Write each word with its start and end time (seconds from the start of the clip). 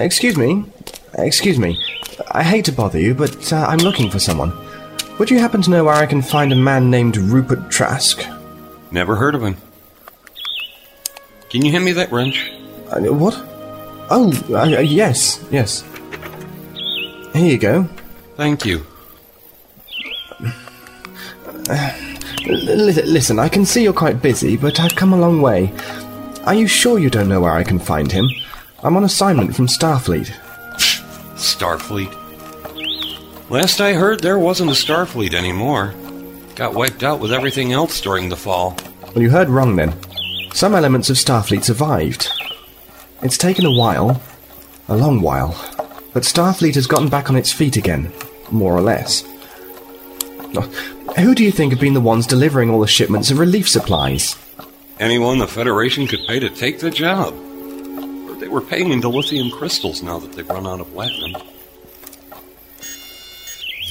Excuse 0.00 0.36
me. 0.36 0.64
Uh, 1.18 1.22
excuse 1.22 1.58
me. 1.58 1.82
I 2.32 2.42
hate 2.42 2.64
to 2.66 2.72
bother 2.72 2.98
you, 2.98 3.14
but 3.14 3.52
uh, 3.52 3.66
I'm 3.68 3.78
looking 3.78 4.10
for 4.10 4.18
someone. 4.18 4.52
Would 5.18 5.30
you 5.30 5.38
happen 5.38 5.62
to 5.62 5.70
know 5.70 5.84
where 5.84 5.94
I 5.94 6.06
can 6.06 6.22
find 6.22 6.52
a 6.52 6.56
man 6.56 6.90
named 6.90 7.16
Rupert 7.16 7.70
Trask? 7.70 8.24
Never 8.90 9.16
heard 9.16 9.34
of 9.34 9.42
him. 9.42 9.56
Can 11.50 11.64
you 11.64 11.72
hand 11.72 11.84
me 11.84 11.92
that 11.92 12.12
wrench? 12.12 12.50
Uh, 12.90 13.00
what? 13.12 13.34
Oh, 14.10 14.32
uh, 14.50 14.58
uh, 14.58 14.80
yes, 14.80 15.44
yes. 15.50 15.84
Here 17.34 17.46
you 17.46 17.58
go. 17.58 17.88
Thank 18.36 18.64
you. 18.64 18.86
Listen, 22.46 23.38
I 23.38 23.48
can 23.48 23.66
see 23.66 23.82
you're 23.82 23.92
quite 23.92 24.22
busy, 24.22 24.56
but 24.56 24.80
I've 24.80 24.96
come 24.96 25.12
a 25.12 25.18
long 25.18 25.42
way. 25.42 25.72
Are 26.44 26.54
you 26.54 26.66
sure 26.66 26.98
you 26.98 27.10
don't 27.10 27.28
know 27.28 27.40
where 27.40 27.52
I 27.52 27.64
can 27.64 27.78
find 27.78 28.10
him? 28.10 28.28
I'm 28.80 28.96
on 28.96 29.02
assignment 29.02 29.56
from 29.56 29.66
Starfleet. 29.66 30.26
Starfleet. 31.34 32.14
Last 33.50 33.80
I 33.80 33.94
heard, 33.94 34.20
there 34.20 34.38
wasn't 34.38 34.70
a 34.70 34.74
Starfleet 34.74 35.34
anymore. 35.34 35.94
Got 36.54 36.74
wiped 36.74 37.02
out 37.02 37.18
with 37.18 37.32
everything 37.32 37.72
else 37.72 38.00
during 38.00 38.28
the 38.28 38.36
fall. 38.36 38.76
Well, 39.02 39.22
you 39.22 39.30
heard 39.30 39.48
wrong 39.48 39.74
then. 39.74 39.94
Some 40.52 40.76
elements 40.76 41.10
of 41.10 41.16
Starfleet 41.16 41.64
survived. 41.64 42.30
It's 43.20 43.36
taken 43.36 43.66
a 43.66 43.72
while, 43.72 44.22
a 44.86 44.96
long 44.96 45.22
while, 45.22 45.56
but 46.12 46.22
Starfleet 46.22 46.76
has 46.76 46.86
gotten 46.86 47.08
back 47.08 47.30
on 47.30 47.36
its 47.36 47.52
feet 47.52 47.76
again, 47.76 48.12
more 48.52 48.76
or 48.76 48.80
less. 48.80 49.24
Who 51.18 51.34
do 51.34 51.42
you 51.42 51.50
think 51.50 51.72
have 51.72 51.80
been 51.80 51.94
the 51.94 52.00
ones 52.00 52.28
delivering 52.28 52.70
all 52.70 52.80
the 52.80 52.86
shipments 52.86 53.32
of 53.32 53.40
relief 53.40 53.68
supplies? 53.68 54.36
Anyone 55.00 55.38
the 55.38 55.48
Federation 55.48 56.06
could 56.06 56.20
pay 56.28 56.38
to 56.38 56.48
take 56.48 56.78
the 56.78 56.90
job. 56.90 57.34
Heard 58.48 58.54
they 58.54 58.64
were 58.64 58.70
paying 58.70 58.92
in 58.92 59.02
dilithium 59.02 59.52
crystals 59.52 60.02
now 60.02 60.18
that 60.18 60.32
they've 60.32 60.48
run 60.48 60.66
out 60.66 60.80
of 60.80 60.86
latinum. 60.94 61.42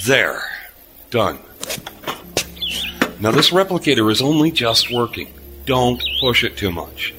There. 0.06 0.42
Done. 1.12 1.38
Now, 3.20 3.32
this 3.32 3.52
replicator 3.52 4.12
is 4.12 4.20
only 4.20 4.50
just 4.50 4.92
working. 4.92 5.32
Don't 5.66 6.02
push 6.20 6.44
it 6.44 6.58
too 6.58 6.72
much. 6.72 7.14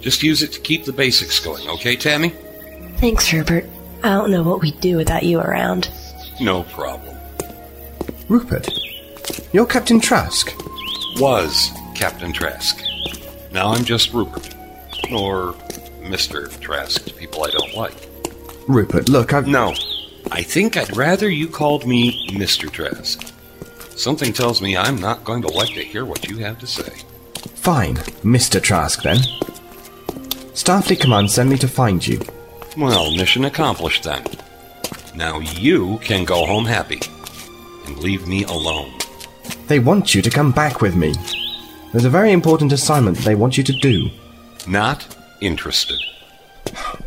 Just 0.00 0.24
use 0.24 0.42
it 0.42 0.52
to 0.52 0.60
keep 0.60 0.84
the 0.84 0.92
basics 0.92 1.38
going, 1.38 1.68
okay, 1.68 1.94
Tammy? 1.94 2.30
Thanks, 2.96 3.32
Rupert. 3.32 3.66
I 4.02 4.08
don't 4.08 4.32
know 4.32 4.42
what 4.42 4.60
we'd 4.60 4.80
do 4.80 4.96
without 4.96 5.22
you 5.22 5.38
around. 5.38 5.90
No 6.40 6.64
problem. 6.64 7.16
Rupert, 8.28 8.68
you're 9.52 9.66
Captain 9.66 10.00
Trask. 10.00 10.52
Was 11.20 11.70
Captain 11.94 12.32
Trask. 12.32 12.82
Now 13.52 13.68
I'm 13.72 13.84
just 13.84 14.12
Rupert. 14.12 14.54
Or 15.12 15.54
Mr. 16.02 16.58
Trask 16.60 17.04
to 17.04 17.14
people 17.14 17.44
I 17.44 17.50
don't 17.50 17.74
like. 17.74 18.08
Rupert, 18.68 19.08
look, 19.08 19.32
I've. 19.32 19.46
No. 19.46 19.74
I 20.32 20.42
think 20.42 20.76
I'd 20.76 20.96
rather 20.96 21.28
you 21.28 21.48
called 21.48 21.86
me 21.86 22.28
Mr. 22.28 22.70
Trask. 22.70 23.32
Something 23.96 24.32
tells 24.32 24.62
me 24.62 24.76
I'm 24.76 25.00
not 25.00 25.24
going 25.24 25.42
to 25.42 25.48
like 25.48 25.74
to 25.74 25.84
hear 25.84 26.04
what 26.04 26.28
you 26.28 26.38
have 26.38 26.58
to 26.60 26.66
say. 26.66 27.02
Fine, 27.54 27.96
Mr. 28.24 28.62
Trask 28.62 29.02
then. 29.02 29.18
Starfleet 30.54 31.00
Command 31.00 31.30
sent 31.30 31.50
me 31.50 31.58
to 31.58 31.68
find 31.68 32.06
you. 32.06 32.20
Well, 32.76 33.14
mission 33.16 33.44
accomplished 33.44 34.04
then. 34.04 34.24
Now 35.14 35.40
you 35.40 35.98
can 35.98 36.24
go 36.24 36.46
home 36.46 36.64
happy. 36.64 37.00
And 37.86 37.98
leave 37.98 38.28
me 38.28 38.44
alone. 38.44 38.92
They 39.66 39.78
want 39.78 40.14
you 40.14 40.22
to 40.22 40.30
come 40.30 40.52
back 40.52 40.80
with 40.80 40.94
me. 40.94 41.14
There's 41.92 42.04
a 42.04 42.10
very 42.10 42.32
important 42.32 42.72
assignment 42.72 43.18
they 43.18 43.34
want 43.34 43.58
you 43.58 43.64
to 43.64 43.72
do. 43.72 44.10
Not 44.66 45.16
interested. 45.40 46.00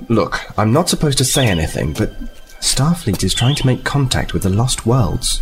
Look, 0.09 0.39
I'm 0.57 0.73
not 0.73 0.89
supposed 0.89 1.17
to 1.19 1.25
say 1.25 1.47
anything, 1.47 1.94
but 1.94 2.13
Starfleet 2.59 3.23
is 3.23 3.33
trying 3.33 3.55
to 3.55 3.66
make 3.66 3.83
contact 3.83 4.33
with 4.33 4.44
the 4.44 4.49
Lost 4.49 4.85
Worlds. 4.85 5.41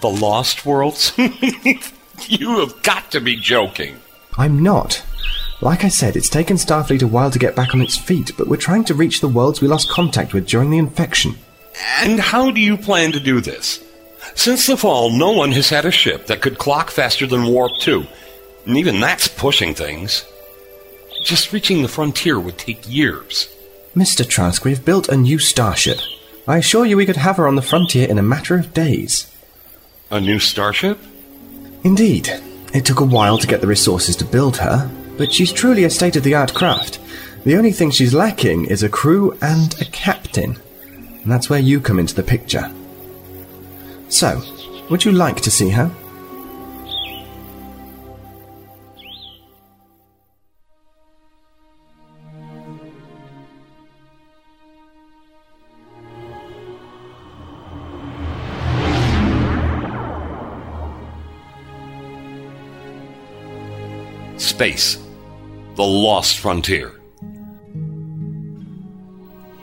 The 0.00 0.08
Lost 0.08 0.64
Worlds? 0.66 1.12
you 2.28 2.60
have 2.60 2.82
got 2.82 3.10
to 3.12 3.20
be 3.20 3.36
joking. 3.36 4.00
I'm 4.38 4.62
not. 4.62 5.02
Like 5.60 5.84
I 5.84 5.88
said, 5.88 6.16
it's 6.16 6.28
taken 6.28 6.56
Starfleet 6.56 7.02
a 7.02 7.06
while 7.06 7.30
to 7.30 7.38
get 7.38 7.56
back 7.56 7.74
on 7.74 7.80
its 7.80 7.96
feet, 7.96 8.32
but 8.36 8.46
we're 8.46 8.56
trying 8.56 8.84
to 8.84 8.94
reach 8.94 9.20
the 9.20 9.28
worlds 9.28 9.60
we 9.60 9.68
lost 9.68 9.88
contact 9.88 10.34
with 10.34 10.46
during 10.46 10.70
the 10.70 10.78
infection. 10.78 11.36
And 12.00 12.20
how 12.20 12.50
do 12.50 12.60
you 12.60 12.76
plan 12.76 13.12
to 13.12 13.20
do 13.20 13.40
this? 13.40 13.82
Since 14.34 14.66
the 14.66 14.76
fall, 14.76 15.10
no 15.10 15.32
one 15.32 15.52
has 15.52 15.70
had 15.70 15.86
a 15.86 15.90
ship 15.90 16.26
that 16.26 16.42
could 16.42 16.58
clock 16.58 16.90
faster 16.90 17.26
than 17.26 17.46
Warp 17.46 17.72
2. 17.80 18.04
And 18.66 18.76
even 18.76 19.00
that's 19.00 19.28
pushing 19.28 19.74
things. 19.74 20.24
Just 21.26 21.52
reaching 21.52 21.82
the 21.82 21.88
frontier 21.88 22.38
would 22.38 22.56
take 22.56 22.88
years. 22.88 23.52
Mr. 23.96 24.24
Trask, 24.24 24.64
we've 24.64 24.84
built 24.84 25.08
a 25.08 25.16
new 25.16 25.40
starship. 25.40 25.98
I 26.46 26.58
assure 26.58 26.86
you 26.86 26.96
we 26.96 27.04
could 27.04 27.16
have 27.16 27.38
her 27.38 27.48
on 27.48 27.56
the 27.56 27.62
frontier 27.62 28.08
in 28.08 28.16
a 28.16 28.22
matter 28.22 28.56
of 28.56 28.72
days. 28.72 29.28
A 30.08 30.20
new 30.20 30.38
starship? 30.38 31.00
Indeed. 31.82 32.28
It 32.72 32.84
took 32.84 33.00
a 33.00 33.04
while 33.04 33.38
to 33.38 33.46
get 33.48 33.60
the 33.60 33.66
resources 33.66 34.14
to 34.16 34.24
build 34.24 34.58
her, 34.58 34.88
but 35.18 35.32
she's 35.32 35.50
truly 35.50 35.82
a 35.82 35.90
state 35.90 36.14
of 36.14 36.22
the 36.22 36.36
art 36.36 36.54
craft. 36.54 37.00
The 37.42 37.56
only 37.56 37.72
thing 37.72 37.90
she's 37.90 38.14
lacking 38.14 38.66
is 38.66 38.84
a 38.84 38.88
crew 38.88 39.36
and 39.42 39.74
a 39.80 39.84
captain. 39.86 40.56
And 41.24 41.32
that's 41.32 41.50
where 41.50 41.58
you 41.58 41.80
come 41.80 41.98
into 41.98 42.14
the 42.14 42.22
picture. 42.22 42.72
So, 44.10 44.40
would 44.90 45.04
you 45.04 45.10
like 45.10 45.40
to 45.40 45.50
see 45.50 45.70
her? 45.70 45.90
Space. 64.56 64.96
The 65.74 65.84
Lost 65.84 66.38
Frontier. 66.38 66.98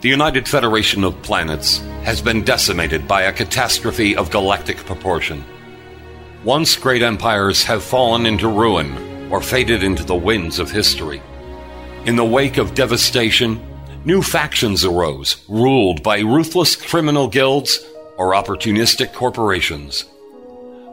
The 0.02 0.08
United 0.08 0.46
Federation 0.46 1.02
of 1.02 1.20
Planets 1.20 1.78
has 2.04 2.22
been 2.22 2.44
decimated 2.44 3.08
by 3.08 3.22
a 3.22 3.32
catastrophe 3.32 4.14
of 4.14 4.30
galactic 4.30 4.76
proportion. 4.76 5.44
Once 6.44 6.76
great 6.76 7.02
empires 7.02 7.64
have 7.64 7.82
fallen 7.82 8.24
into 8.24 8.46
ruin 8.46 9.32
or 9.32 9.40
faded 9.40 9.82
into 9.82 10.04
the 10.04 10.14
winds 10.14 10.60
of 10.60 10.70
history. 10.70 11.20
In 12.06 12.14
the 12.14 12.24
wake 12.24 12.56
of 12.56 12.76
devastation, 12.76 13.60
new 14.04 14.22
factions 14.22 14.84
arose, 14.84 15.44
ruled 15.48 16.04
by 16.04 16.20
ruthless 16.20 16.76
criminal 16.76 17.26
guilds 17.26 17.84
or 18.16 18.30
opportunistic 18.30 19.12
corporations. 19.12 20.04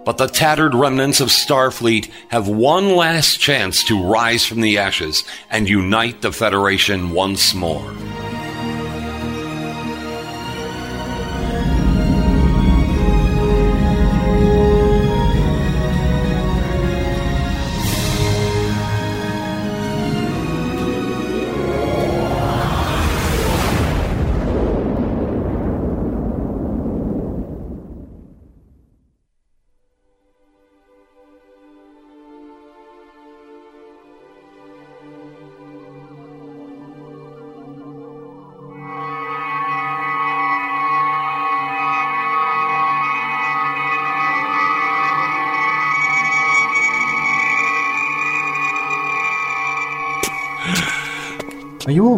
But 0.04 0.18
the 0.18 0.28
tattered 0.28 0.74
remnants 0.74 1.20
of 1.20 1.30
Starfleet 1.30 2.10
have 2.30 2.48
one 2.48 2.96
last 2.96 3.40
chance 3.40 3.84
to 3.86 4.04
rise 4.04 4.46
from 4.46 4.62
the 4.62 4.80
ashes 4.80 5.24
and 5.50 5.70
unite 5.70 6.22
the 6.22 6.32
Federation 6.32 7.12
once 7.12 7.54
more. 7.54 7.94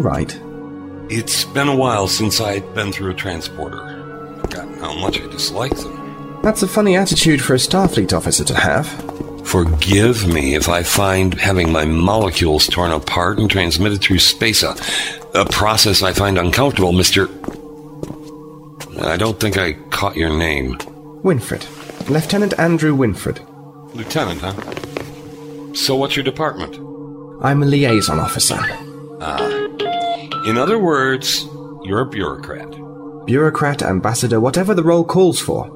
Alright? 0.04 0.38
It's 1.08 1.44
been 1.44 1.66
a 1.68 1.74
while 1.74 2.06
since 2.08 2.38
I'd 2.38 2.74
been 2.74 2.92
through 2.92 3.12
a 3.12 3.14
transporter. 3.14 3.78
Forgotten 4.42 4.74
how 4.74 4.92
much 4.92 5.18
I 5.18 5.26
dislike 5.28 5.74
them. 5.76 6.40
That's 6.42 6.62
a 6.62 6.68
funny 6.68 6.94
attitude 6.94 7.40
for 7.40 7.54
a 7.54 7.58
Starfleet 7.58 8.12
officer 8.12 8.44
to 8.44 8.54
have. 8.54 8.86
Forgive 9.48 10.26
me 10.28 10.56
if 10.56 10.68
I 10.68 10.82
find 10.82 11.32
having 11.32 11.72
my 11.72 11.86
molecules 11.86 12.66
torn 12.66 12.92
apart 12.92 13.38
and 13.38 13.50
transmitted 13.50 14.02
through 14.02 14.18
space 14.18 14.62
a, 14.62 14.76
a 15.32 15.46
process 15.46 16.02
I 16.02 16.12
find 16.12 16.36
uncomfortable, 16.36 16.92
Mr. 16.92 17.30
I 19.02 19.16
don't 19.16 19.40
think 19.40 19.56
I 19.56 19.72
caught 19.88 20.16
your 20.16 20.36
name. 20.36 20.74
Winfred. 21.22 21.64
Lieutenant 22.10 22.58
Andrew 22.58 22.94
Winfred. 22.94 23.40
Lieutenant, 23.94 24.42
huh? 24.42 25.72
So 25.74 25.96
what's 25.96 26.14
your 26.14 26.24
department? 26.24 26.76
I'm 27.42 27.62
a 27.62 27.66
liaison 27.66 28.18
officer. 28.18 28.58
Ah. 29.22 29.63
In 30.46 30.58
other 30.58 30.78
words, 30.78 31.46
you're 31.84 32.02
a 32.02 32.06
bureaucrat. 32.06 32.70
Bureaucrat, 33.24 33.82
ambassador, 33.82 34.40
whatever 34.40 34.74
the 34.74 34.82
role 34.82 35.04
calls 35.04 35.40
for. 35.40 35.70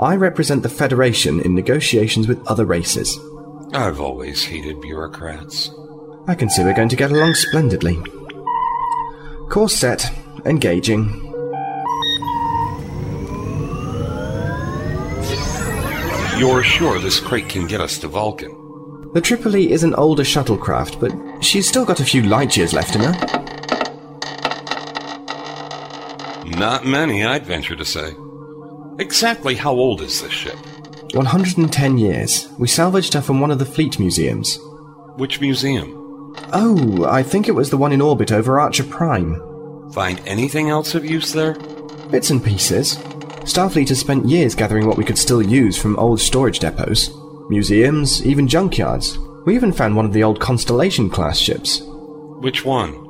I 0.00 0.16
represent 0.16 0.62
the 0.62 0.70
Federation 0.70 1.40
in 1.40 1.54
negotiations 1.54 2.26
with 2.26 2.46
other 2.46 2.64
races. 2.64 3.18
I've 3.74 4.00
always 4.00 4.42
hated 4.42 4.80
bureaucrats. 4.80 5.70
I 6.26 6.34
can 6.34 6.48
see 6.48 6.64
we're 6.64 6.72
going 6.72 6.88
to 6.88 6.96
get 6.96 7.10
along 7.10 7.34
splendidly. 7.34 8.02
Course 9.50 9.74
set. 9.74 10.10
Engaging. 10.46 11.22
You're 16.38 16.62
sure 16.62 16.98
this 16.98 17.20
crate 17.20 17.50
can 17.50 17.66
get 17.66 17.82
us 17.82 17.98
to 17.98 18.08
Vulcan? 18.08 19.10
The 19.12 19.20
Tripoli 19.20 19.72
is 19.72 19.84
an 19.84 19.94
older 19.94 20.22
shuttlecraft, 20.22 21.00
but 21.00 21.44
she's 21.44 21.68
still 21.68 21.84
got 21.84 22.00
a 22.00 22.04
few 22.04 22.22
light 22.22 22.56
years 22.56 22.72
left 22.72 22.94
in 22.94 23.02
her. 23.02 23.45
Not 26.56 26.86
many, 26.86 27.22
I'd 27.22 27.44
venture 27.44 27.76
to 27.76 27.84
say. 27.84 28.14
Exactly 28.98 29.54
how 29.56 29.72
old 29.72 30.00
is 30.00 30.22
this 30.22 30.32
ship? 30.32 30.56
110 31.12 31.98
years. 31.98 32.48
We 32.58 32.66
salvaged 32.66 33.12
her 33.12 33.20
from 33.20 33.40
one 33.40 33.50
of 33.50 33.58
the 33.58 33.66
fleet 33.66 33.98
museums. 33.98 34.58
Which 35.16 35.38
museum? 35.38 36.34
Oh, 36.54 37.04
I 37.06 37.22
think 37.22 37.46
it 37.46 37.54
was 37.54 37.68
the 37.68 37.76
one 37.76 37.92
in 37.92 38.00
orbit 38.00 38.32
over 38.32 38.58
Archer 38.58 38.84
Prime. 38.84 39.40
Find 39.92 40.18
anything 40.26 40.70
else 40.70 40.94
of 40.94 41.04
use 41.04 41.30
there? 41.32 41.54
Bits 42.10 42.30
and 42.30 42.42
pieces. 42.42 42.96
Starfleet 43.44 43.90
has 43.90 44.00
spent 44.00 44.26
years 44.26 44.54
gathering 44.54 44.86
what 44.86 44.96
we 44.96 45.04
could 45.04 45.18
still 45.18 45.42
use 45.42 45.76
from 45.76 45.98
old 45.98 46.20
storage 46.20 46.58
depots, 46.58 47.10
museums, 47.50 48.24
even 48.24 48.48
junkyards. 48.48 49.18
We 49.44 49.54
even 49.54 49.72
found 49.72 49.94
one 49.94 50.06
of 50.06 50.14
the 50.14 50.24
old 50.24 50.40
Constellation 50.40 51.10
class 51.10 51.38
ships. 51.38 51.82
Which 51.84 52.64
one? 52.64 53.05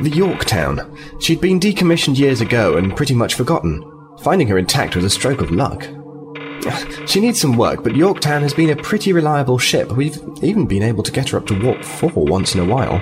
The 0.00 0.10
Yorktown. 0.10 0.96
She'd 1.20 1.40
been 1.40 1.60
decommissioned 1.60 2.18
years 2.18 2.40
ago 2.40 2.76
and 2.76 2.96
pretty 2.96 3.14
much 3.14 3.34
forgotten. 3.34 3.84
Finding 4.22 4.48
her 4.48 4.58
intact 4.58 4.96
was 4.96 5.04
a 5.04 5.10
stroke 5.10 5.40
of 5.40 5.50
luck. 5.50 5.86
She 7.06 7.20
needs 7.20 7.40
some 7.40 7.56
work, 7.56 7.82
but 7.82 7.96
Yorktown 7.96 8.42
has 8.42 8.54
been 8.54 8.70
a 8.70 8.82
pretty 8.82 9.12
reliable 9.12 9.58
ship. 9.58 9.92
We've 9.92 10.18
even 10.42 10.66
been 10.66 10.82
able 10.82 11.02
to 11.02 11.12
get 11.12 11.30
her 11.30 11.38
up 11.38 11.46
to 11.48 11.62
warp 11.62 11.84
4 11.84 12.10
once 12.14 12.54
in 12.54 12.60
a 12.60 12.64
while. 12.64 13.00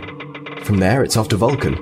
From 0.63 0.79
there, 0.79 1.03
it's 1.03 1.17
off 1.17 1.29
to 1.29 1.37
Vulcan. 1.37 1.77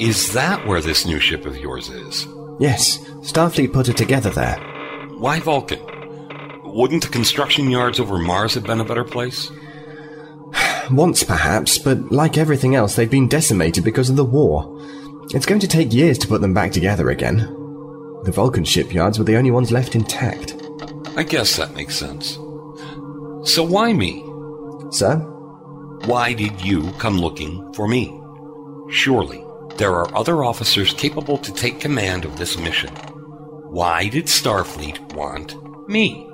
Is 0.00 0.32
that 0.32 0.66
where 0.66 0.80
this 0.80 1.04
new 1.04 1.18
ship 1.18 1.44
of 1.44 1.58
yours 1.58 1.90
is? 1.90 2.26
Yes, 2.58 2.98
Starfleet 3.20 3.72
put 3.72 3.86
her 3.86 3.92
together 3.92 4.30
there. 4.30 4.58
Why 5.18 5.40
Vulcan? 5.40 5.80
Wouldn't 6.64 7.02
the 7.02 7.10
construction 7.10 7.70
yards 7.70 8.00
over 8.00 8.18
Mars 8.18 8.54
have 8.54 8.64
been 8.64 8.80
a 8.80 8.84
better 8.84 9.04
place? 9.04 9.50
Once, 10.92 11.22
perhaps, 11.22 11.78
but 11.78 12.10
like 12.10 12.36
everything 12.36 12.74
else, 12.74 12.96
they've 12.96 13.10
been 13.10 13.28
decimated 13.28 13.84
because 13.84 14.10
of 14.10 14.16
the 14.16 14.24
war. 14.24 14.76
It's 15.32 15.46
going 15.46 15.60
to 15.60 15.68
take 15.68 15.92
years 15.92 16.18
to 16.18 16.26
put 16.26 16.40
them 16.40 16.54
back 16.54 16.72
together 16.72 17.10
again. 17.10 17.38
The 18.24 18.32
Vulcan 18.32 18.64
shipyards 18.64 19.18
were 19.18 19.24
the 19.24 19.36
only 19.36 19.50
ones 19.50 19.70
left 19.70 19.94
intact. 19.94 20.54
I 21.16 21.22
guess 21.22 21.56
that 21.56 21.74
makes 21.74 21.94
sense. 21.94 22.34
So 23.44 23.64
why 23.64 23.92
me? 23.92 24.24
Sir? 24.90 25.16
Why 26.06 26.32
did 26.32 26.60
you 26.64 26.90
come 26.92 27.18
looking 27.18 27.72
for 27.72 27.86
me? 27.88 28.20
Surely 28.90 29.44
there 29.76 29.94
are 29.94 30.14
other 30.14 30.44
officers 30.44 30.92
capable 30.92 31.38
to 31.38 31.52
take 31.52 31.80
command 31.80 32.24
of 32.24 32.36
this 32.36 32.58
mission. 32.58 32.90
Why 33.70 34.08
did 34.08 34.26
Starfleet 34.26 35.14
want 35.14 35.56
me? 35.88 36.29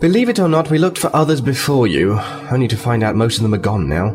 Believe 0.00 0.28
it 0.28 0.38
or 0.38 0.48
not, 0.48 0.70
we 0.70 0.76
looked 0.76 0.98
for 0.98 1.14
others 1.16 1.40
before 1.40 1.86
you, 1.86 2.20
only 2.50 2.68
to 2.68 2.76
find 2.76 3.02
out 3.02 3.16
most 3.16 3.38
of 3.38 3.42
them 3.42 3.54
are 3.54 3.58
gone 3.58 3.88
now. 3.88 4.08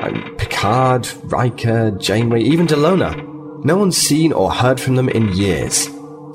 Um, 0.00 0.34
Picard, 0.38 1.08
Riker, 1.24 1.90
Janeway, 1.90 2.40
even 2.40 2.66
Delona. 2.66 3.62
No 3.62 3.76
one's 3.76 3.98
seen 3.98 4.32
or 4.32 4.50
heard 4.50 4.80
from 4.80 4.96
them 4.96 5.10
in 5.10 5.28
years. 5.32 5.88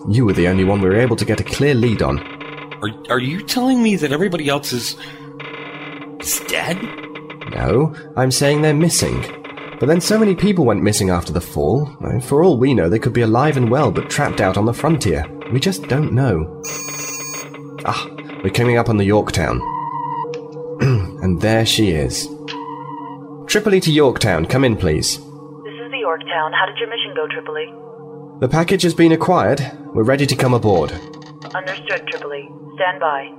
You 0.07 0.25
were 0.25 0.33
the 0.33 0.47
only 0.47 0.63
one 0.65 0.81
we 0.81 0.89
were 0.89 0.99
able 0.99 1.15
to 1.15 1.25
get 1.25 1.39
a 1.39 1.43
clear 1.43 1.73
lead 1.73 2.03
on. 2.03 2.19
Are, 2.83 2.91
are 3.09 3.19
you 3.19 3.41
telling 3.41 3.81
me 3.81 3.95
that 3.95 4.11
everybody 4.11 4.49
else 4.49 4.71
is. 4.71 4.95
is 6.19 6.39
dead? 6.47 6.79
No, 7.55 7.95
I'm 8.15 8.31
saying 8.31 8.61
they're 8.61 8.73
missing. 8.73 9.19
But 9.79 9.87
then 9.87 9.99
so 9.99 10.19
many 10.19 10.35
people 10.35 10.63
went 10.63 10.83
missing 10.83 11.09
after 11.09 11.33
the 11.33 11.41
fall. 11.41 11.89
For 12.21 12.43
all 12.43 12.57
we 12.57 12.75
know, 12.75 12.87
they 12.87 12.99
could 12.99 13.13
be 13.13 13.21
alive 13.21 13.57
and 13.57 13.71
well, 13.71 13.91
but 13.91 14.11
trapped 14.11 14.41
out 14.41 14.57
on 14.57 14.65
the 14.65 14.73
frontier. 14.73 15.25
We 15.51 15.59
just 15.59 15.87
don't 15.87 16.13
know. 16.13 16.61
Ah, 17.83 18.07
we're 18.43 18.49
coming 18.49 18.77
up 18.77 18.89
on 18.89 18.97
the 18.97 19.05
Yorktown. 19.05 19.61
and 21.21 21.41
there 21.41 21.65
she 21.65 21.91
is. 21.91 22.27
Tripoli 23.47 23.79
to 23.81 23.91
Yorktown, 23.91 24.45
come 24.45 24.63
in, 24.63 24.75
please. 24.75 25.17
This 25.17 25.75
is 25.79 25.91
the 25.91 25.99
Yorktown. 25.99 26.53
How 26.53 26.65
did 26.65 26.77
your 26.77 26.89
mission 26.89 27.13
go, 27.15 27.27
Tripoli? 27.27 27.65
The 28.39 28.47
package 28.47 28.81
has 28.83 28.95
been 28.95 29.11
acquired. 29.11 29.61
We're 29.93 30.03
ready 30.03 30.25
to 30.25 30.35
come 30.35 30.53
aboard. 30.53 30.91
Understood, 31.53 32.07
Tripoli. 32.07 32.49
Stand 32.75 32.99
by. 32.99 33.31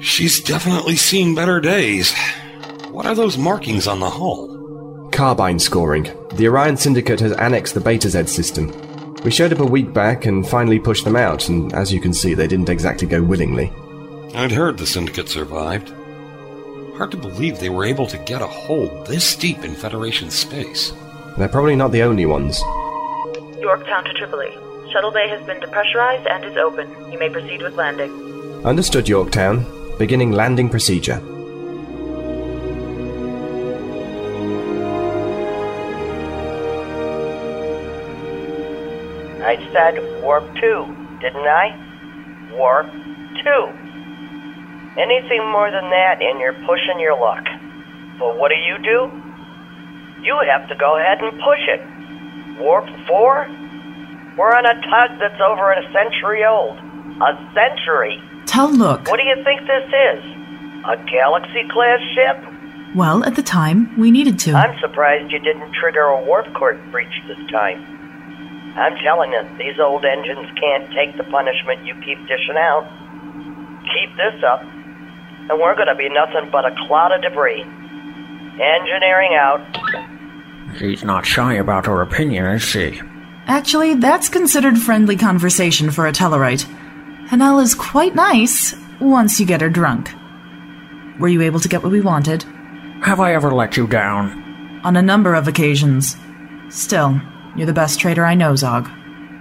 She's 0.00 0.40
definitely 0.40 0.96
seen 0.96 1.34
better 1.34 1.60
days. 1.60 2.14
What 2.90 3.06
are 3.06 3.14
those 3.14 3.36
markings 3.36 3.86
on 3.86 4.00
the 4.00 4.10
hull? 4.10 5.08
Carbon 5.10 5.58
scoring. 5.58 6.04
The 6.34 6.46
Orion 6.46 6.76
Syndicate 6.76 7.20
has 7.20 7.32
annexed 7.32 7.74
the 7.74 7.80
Betazed 7.80 8.28
system. 8.28 8.70
We 9.24 9.32
showed 9.32 9.52
up 9.52 9.58
a 9.58 9.64
week 9.64 9.92
back 9.92 10.26
and 10.26 10.46
finally 10.46 10.78
pushed 10.78 11.04
them 11.04 11.16
out, 11.16 11.48
and 11.48 11.72
as 11.72 11.92
you 11.92 12.00
can 12.00 12.12
see, 12.12 12.34
they 12.34 12.46
didn't 12.46 12.68
exactly 12.68 13.08
go 13.08 13.20
willingly. 13.20 13.72
I'd 14.34 14.52
heard 14.52 14.78
the 14.78 14.86
Syndicate 14.86 15.28
survived. 15.28 15.92
Hard 16.96 17.10
to 17.12 17.16
believe 17.16 17.58
they 17.58 17.70
were 17.70 17.84
able 17.84 18.06
to 18.06 18.18
get 18.18 18.42
a 18.42 18.46
hole 18.46 19.04
this 19.04 19.34
deep 19.34 19.64
in 19.64 19.74
Federation 19.74 20.30
space. 20.30 20.92
They're 21.36 21.48
probably 21.48 21.76
not 21.76 21.92
the 21.92 22.02
only 22.02 22.26
ones. 22.26 22.60
Yorktown 23.60 24.04
to 24.04 24.12
Tripoli. 24.14 24.50
Shuttle 24.92 25.10
bay 25.10 25.28
has 25.28 25.44
been 25.46 25.60
depressurized 25.60 26.28
and 26.30 26.44
is 26.44 26.56
open. 26.56 26.88
You 27.12 27.18
may 27.18 27.30
proceed 27.30 27.62
with 27.62 27.74
landing. 27.74 28.10
Understood, 28.64 29.08
Yorktown. 29.08 29.66
Beginning 29.98 30.32
landing 30.32 30.68
procedure. 30.68 31.20
I 39.44 39.56
said 39.72 40.22
warp 40.22 40.44
two, 40.56 40.84
didn't 41.20 41.46
I? 41.46 42.50
Warp 42.52 42.90
two. 43.42 43.87
Anything 44.98 45.46
more 45.46 45.70
than 45.70 45.88
that, 45.90 46.18
and 46.20 46.40
you're 46.40 46.58
pushing 46.66 46.98
your 46.98 47.14
luck. 47.18 47.46
But 48.18 48.36
what 48.36 48.50
do 48.50 48.58
you 48.58 48.76
do? 48.82 49.06
You 50.26 50.34
have 50.50 50.68
to 50.68 50.74
go 50.74 50.98
ahead 50.98 51.22
and 51.22 51.38
push 51.38 51.62
it. 51.70 51.80
Warp 52.58 52.90
four? 53.06 53.46
We're 54.36 54.50
on 54.50 54.66
a 54.66 54.74
tug 54.74 55.18
that's 55.22 55.40
over 55.40 55.70
a 55.70 55.82
century 55.92 56.44
old. 56.44 56.78
A 57.22 57.32
century. 57.54 58.20
Tell 58.46 58.70
look. 58.70 59.06
What 59.06 59.18
do 59.18 59.26
you 59.26 59.38
think 59.44 59.62
this 59.70 59.86
is? 59.86 60.20
A 60.82 60.96
galaxy 61.06 61.62
class 61.70 62.00
ship? 62.14 62.38
Well, 62.96 63.22
at 63.24 63.36
the 63.36 63.42
time, 63.42 63.94
we 63.98 64.10
needed 64.10 64.38
to. 64.40 64.54
I'm 64.54 64.78
surprised 64.80 65.30
you 65.30 65.38
didn't 65.38 65.74
trigger 65.74 66.02
a 66.02 66.24
warp 66.24 66.52
core 66.54 66.74
breach 66.90 67.22
this 67.28 67.38
time. 67.50 67.78
I'm 68.76 68.96
telling 68.98 69.32
you, 69.32 69.42
these 69.58 69.78
old 69.78 70.04
engines 70.04 70.48
can't 70.58 70.90
take 70.90 71.16
the 71.16 71.24
punishment 71.24 71.84
you 71.84 71.94
keep 72.02 72.18
dishing 72.26 72.56
out. 72.56 72.86
Keep 73.94 74.16
this 74.16 74.42
up, 74.42 74.62
and 75.48 75.60
we're 75.60 75.76
gonna 75.76 75.94
be 75.94 76.08
nothing 76.08 76.50
but 76.50 76.64
a 76.64 76.74
cloud 76.86 77.12
of 77.12 77.22
debris. 77.22 77.62
Engineering 78.60 79.34
out. 79.34 79.60
She's 80.78 81.04
not 81.04 81.24
shy 81.24 81.54
about 81.54 81.86
her 81.86 82.02
opinion, 82.02 82.44
is 82.46 82.62
she? 82.62 83.00
Actually, 83.46 83.94
that's 83.94 84.28
considered 84.28 84.78
friendly 84.78 85.16
conversation 85.16 85.90
for 85.90 86.06
a 86.06 86.12
Tellarite. 86.12 86.66
Hanel 87.28 87.62
is 87.62 87.74
quite 87.74 88.14
nice 88.14 88.74
once 89.00 89.40
you 89.40 89.46
get 89.46 89.60
her 89.60 89.70
drunk. 89.70 90.12
Were 91.18 91.28
you 91.28 91.42
able 91.42 91.60
to 91.60 91.68
get 91.68 91.82
what 91.82 91.92
we 91.92 92.00
wanted? 92.00 92.44
Have 93.02 93.20
I 93.20 93.34
ever 93.34 93.50
let 93.52 93.76
you 93.76 93.86
down? 93.86 94.80
On 94.84 94.96
a 94.96 95.02
number 95.02 95.34
of 95.34 95.48
occasions. 95.48 96.16
Still, 96.68 97.20
you're 97.56 97.66
the 97.66 97.72
best 97.72 97.98
trader 97.98 98.24
I 98.24 98.34
know, 98.34 98.54
Zog. 98.54 98.88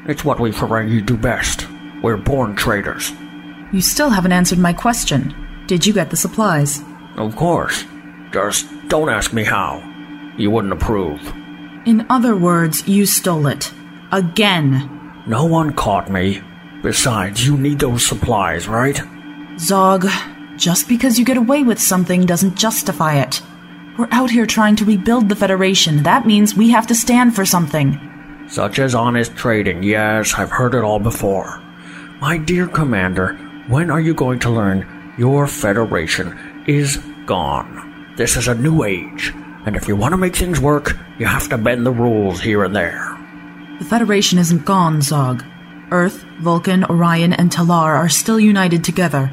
It's 0.07 0.23
what 0.23 0.39
we 0.39 0.51
Ferengi 0.51 1.05
do 1.05 1.17
best. 1.17 1.67
We're 2.01 2.17
born 2.17 2.55
traders. 2.55 3.11
You 3.73 3.81
still 3.81 4.09
haven't 4.09 4.31
answered 4.31 4.59
my 4.59 4.73
question. 4.73 5.35
Did 5.67 5.85
you 5.85 5.91
get 5.91 6.09
the 6.09 6.15
supplies? 6.15 6.81
Of 7.17 7.35
course. 7.35 7.85
Just 8.31 8.67
don't 8.87 9.09
ask 9.09 9.33
me 9.33 9.43
how. 9.43 9.83
You 10.37 10.49
wouldn't 10.49 10.71
approve. 10.71 11.21
In 11.85 12.05
other 12.09 12.37
words, 12.37 12.87
you 12.87 13.05
stole 13.05 13.47
it. 13.47 13.73
Again. 14.13 15.23
No 15.27 15.45
one 15.45 15.73
caught 15.73 16.09
me. 16.09 16.41
Besides, 16.83 17.45
you 17.45 17.57
need 17.57 17.79
those 17.79 18.05
supplies, 18.05 18.69
right? 18.69 19.01
Zog, 19.59 20.07
just 20.55 20.87
because 20.87 21.19
you 21.19 21.25
get 21.25 21.35
away 21.35 21.63
with 21.63 21.81
something 21.81 22.25
doesn't 22.25 22.55
justify 22.55 23.15
it. 23.15 23.41
We're 23.97 24.07
out 24.11 24.31
here 24.31 24.45
trying 24.45 24.77
to 24.77 24.85
rebuild 24.85 25.27
the 25.27 25.35
Federation. 25.35 26.03
That 26.03 26.25
means 26.25 26.55
we 26.55 26.69
have 26.69 26.87
to 26.87 26.95
stand 26.95 27.35
for 27.35 27.45
something. 27.45 27.99
Such 28.47 28.79
as 28.79 28.95
honest 28.95 29.35
trading, 29.35 29.83
yes, 29.83 30.33
I've 30.35 30.51
heard 30.51 30.75
it 30.75 30.83
all 30.83 30.99
before. 30.99 31.61
My 32.21 32.37
dear 32.37 32.67
Commander, 32.67 33.33
when 33.67 33.89
are 33.89 33.99
you 33.99 34.13
going 34.13 34.39
to 34.39 34.49
learn 34.49 34.96
your 35.17 35.47
Federation 35.47 36.37
is 36.67 36.97
gone? 37.25 38.13
This 38.17 38.37
is 38.37 38.47
a 38.47 38.55
new 38.55 38.83
age, 38.83 39.33
and 39.65 39.75
if 39.75 39.87
you 39.87 39.95
want 39.95 40.13
to 40.13 40.17
make 40.17 40.35
things 40.35 40.59
work, 40.59 40.97
you 41.17 41.25
have 41.25 41.49
to 41.49 41.57
bend 41.57 41.85
the 41.85 41.91
rules 41.91 42.39
here 42.39 42.63
and 42.63 42.75
there. 42.75 43.17
The 43.79 43.85
Federation 43.85 44.39
isn't 44.39 44.65
gone, 44.65 45.01
Zog. 45.01 45.43
Earth, 45.91 46.23
Vulcan, 46.39 46.83
Orion, 46.85 47.33
and 47.33 47.51
Tellar 47.51 47.95
are 47.95 48.09
still 48.09 48.39
united 48.39 48.83
together. 48.83 49.31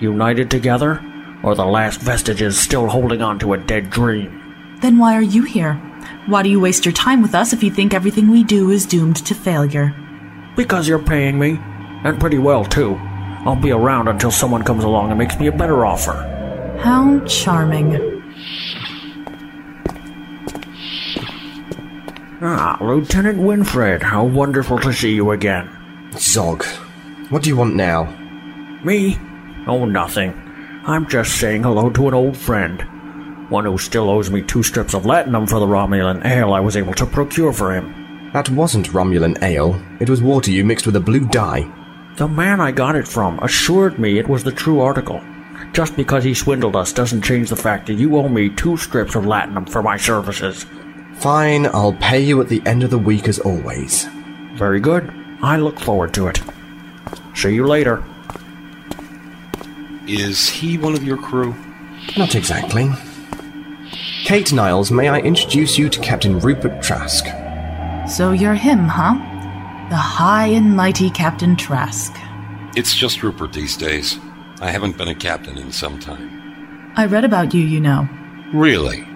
United 0.00 0.50
together? 0.50 1.02
Or 1.42 1.54
the 1.54 1.64
last 1.64 2.00
vestiges 2.00 2.58
still 2.58 2.88
holding 2.88 3.22
on 3.22 3.38
to 3.40 3.52
a 3.52 3.58
dead 3.58 3.90
dream? 3.90 4.78
Then 4.80 4.98
why 4.98 5.14
are 5.14 5.22
you 5.22 5.44
here? 5.44 5.74
Why 6.26 6.42
do 6.42 6.48
you 6.48 6.60
waste 6.60 6.84
your 6.84 6.92
time 6.92 7.22
with 7.22 7.34
us 7.34 7.52
if 7.52 7.62
you 7.62 7.70
think 7.70 7.94
everything 7.94 8.30
we 8.30 8.44
do 8.44 8.70
is 8.70 8.86
doomed 8.86 9.16
to 9.26 9.34
failure? 9.34 9.94
Because 10.56 10.88
you're 10.88 10.98
paying 10.98 11.38
me, 11.38 11.58
and 12.04 12.18
pretty 12.18 12.38
well, 12.38 12.64
too. 12.64 12.98
I'll 13.46 13.54
be 13.54 13.70
around 13.70 14.08
until 14.08 14.32
someone 14.32 14.64
comes 14.64 14.82
along 14.82 15.10
and 15.10 15.18
makes 15.18 15.38
me 15.38 15.46
a 15.46 15.52
better 15.52 15.86
offer. 15.86 16.14
How 16.82 17.20
charming. 17.20 17.94
Ah, 22.42 22.76
Lieutenant 22.80 23.38
Winfred, 23.38 24.02
how 24.02 24.24
wonderful 24.24 24.78
to 24.80 24.92
see 24.92 25.14
you 25.14 25.30
again. 25.30 25.70
Zog, 26.18 26.64
what 27.28 27.44
do 27.44 27.48
you 27.48 27.56
want 27.56 27.76
now? 27.76 28.04
Me? 28.82 29.16
Oh, 29.68 29.84
nothing. 29.84 30.34
I'm 30.84 31.08
just 31.08 31.38
saying 31.38 31.62
hello 31.62 31.88
to 31.90 32.08
an 32.08 32.14
old 32.14 32.36
friend. 32.36 32.82
One 33.48 33.64
who 33.64 33.78
still 33.78 34.10
owes 34.10 34.28
me 34.28 34.42
two 34.42 34.64
strips 34.64 34.92
of 34.92 35.04
latinum 35.04 35.48
for 35.48 35.60
the 35.60 35.66
Romulan 35.66 36.24
ale 36.24 36.52
I 36.52 36.58
was 36.58 36.76
able 36.76 36.94
to 36.94 37.06
procure 37.06 37.52
for 37.52 37.72
him. 37.72 38.30
That 38.32 38.50
wasn't 38.50 38.90
Romulan 38.90 39.40
ale. 39.40 39.80
It 40.00 40.10
was 40.10 40.20
water 40.20 40.50
you 40.50 40.64
mixed 40.64 40.84
with 40.84 40.96
a 40.96 41.00
blue 41.00 41.26
dye. 41.28 41.72
The 42.16 42.26
man 42.26 42.62
I 42.62 42.72
got 42.72 42.96
it 42.96 43.06
from 43.06 43.38
assured 43.40 43.98
me 43.98 44.18
it 44.18 44.26
was 44.26 44.42
the 44.42 44.50
true 44.50 44.80
article. 44.80 45.22
Just 45.74 45.94
because 45.96 46.24
he 46.24 46.32
swindled 46.32 46.74
us 46.74 46.94
doesn't 46.94 47.20
change 47.20 47.50
the 47.50 47.56
fact 47.56 47.86
that 47.86 47.94
you 47.94 48.16
owe 48.16 48.26
me 48.26 48.48
two 48.48 48.78
strips 48.78 49.14
of 49.14 49.24
latinum 49.24 49.68
for 49.68 49.82
my 49.82 49.98
services. 49.98 50.64
Fine, 51.16 51.66
I'll 51.66 51.92
pay 51.92 52.20
you 52.20 52.40
at 52.40 52.48
the 52.48 52.62
end 52.64 52.82
of 52.82 52.88
the 52.88 52.96
week 52.96 53.28
as 53.28 53.38
always. 53.38 54.06
Very 54.54 54.80
good. 54.80 55.12
I 55.42 55.58
look 55.58 55.78
forward 55.78 56.14
to 56.14 56.28
it. 56.28 56.40
See 57.34 57.54
you 57.54 57.66
later. 57.66 58.02
Is 60.08 60.48
he 60.48 60.78
one 60.78 60.94
of 60.94 61.04
your 61.04 61.18
crew? 61.18 61.54
Not 62.16 62.34
exactly. 62.34 62.88
Kate 64.24 64.54
Niles, 64.54 64.90
may 64.90 65.10
I 65.10 65.18
introduce 65.18 65.76
you 65.76 65.90
to 65.90 66.00
Captain 66.00 66.38
Rupert 66.38 66.82
Trask? 66.82 67.26
So 68.08 68.32
you're 68.32 68.54
him, 68.54 68.88
huh? 68.88 69.35
The 69.88 69.94
high 69.94 70.48
and 70.48 70.76
mighty 70.76 71.10
Captain 71.10 71.54
Trask. 71.54 72.12
It's 72.74 72.92
just 72.92 73.22
Rupert 73.22 73.52
these 73.52 73.76
days. 73.76 74.18
I 74.60 74.72
haven't 74.72 74.98
been 74.98 75.06
a 75.06 75.14
captain 75.14 75.56
in 75.56 75.70
some 75.70 76.00
time. 76.00 76.92
I 76.96 77.06
read 77.06 77.24
about 77.24 77.54
you, 77.54 77.62
you 77.62 77.78
know. 77.78 78.08
Really? 78.52 79.06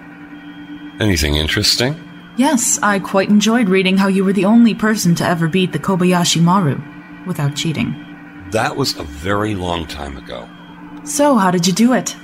Anything 1.01 1.35
interesting? 1.35 1.95
Yes, 2.37 2.79
I 2.81 2.99
quite 2.99 3.27
enjoyed 3.27 3.67
reading 3.67 3.97
how 3.97 4.07
you 4.07 4.23
were 4.23 4.31
the 4.31 4.45
only 4.45 4.73
person 4.73 5.13
to 5.15 5.27
ever 5.27 5.49
beat 5.49 5.73
the 5.73 5.79
Kobayashi 5.79 6.41
Maru 6.41 6.81
without 7.27 7.57
cheating. 7.57 7.93
That 8.51 8.77
was 8.77 8.97
a 8.97 9.03
very 9.03 9.55
long 9.55 9.87
time 9.87 10.15
ago. 10.15 10.47
So, 11.03 11.35
how 11.35 11.51
did 11.51 11.67
you 11.67 11.73
do 11.73 11.91
it? 11.91 12.15